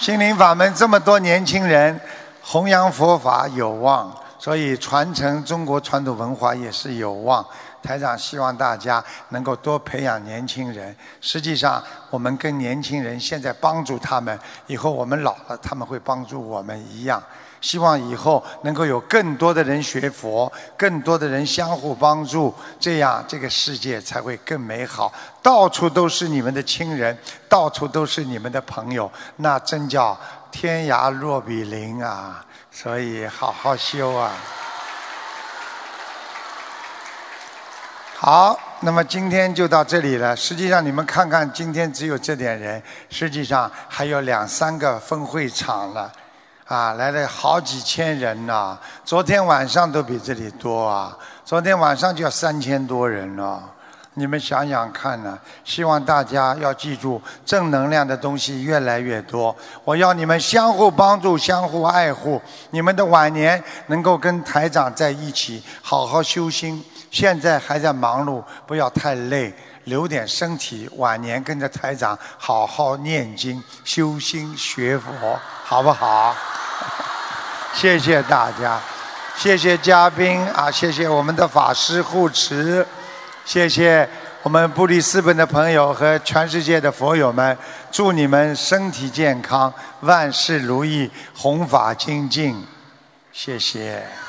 [0.00, 2.00] 心灵法门这么多年轻人。
[2.50, 4.10] 弘扬佛法有望，
[4.48, 7.46] 所以传承中国传统文化也是有望。
[7.82, 10.96] 台长希望大家能够多培养年轻人。
[11.20, 17.22] 实际上，我们跟年轻人现在帮助他们，以后我们老了，他们会帮助我们一样。
[17.60, 25.12] 希望以后能够有更多的人学佛，更多的人相互帮助，这样这个世界才会更美好。
[25.42, 27.14] 到处都是你们的亲人，
[27.50, 30.18] 到处都是你们的朋友，那真叫
[30.50, 32.42] 天涯若比邻啊！
[32.80, 34.30] 所以好好修啊！
[38.14, 40.36] 好，那么今天就到这里了。
[40.36, 42.80] 实际上，你们看看，今天只有这点人，
[43.10, 46.12] 实际上还有两三个分会场了，
[46.66, 48.78] 啊，来了好几千人呢。
[49.04, 53.60] 昨天晚上都比这里多啊，昨天晚上就要三千多人了。
[54.18, 55.38] 你们想想看呢？
[55.64, 59.54] 希望大家要记住，正能量的东西越来越多。
[59.84, 66.84] 我要你们相互帮助、相互爱护，你们的晚年能够跟台长在一起，好好修心。
[67.10, 69.54] 现在还在忙碌，不要太累，
[69.84, 76.34] 留点身体，晚年跟着台长好好念经、修心、学佛，好不好？
[77.72, 78.78] 谢谢大家，
[79.36, 82.86] 谢谢嘉宾啊，谢谢我们的法师护持，
[83.48, 84.06] 谢谢
[84.42, 87.56] 我们布里斯本的朋友和全世界的佛友们，
[87.90, 92.62] 祝你们身体健康，万事如意，弘法精进，
[93.32, 94.27] 谢谢。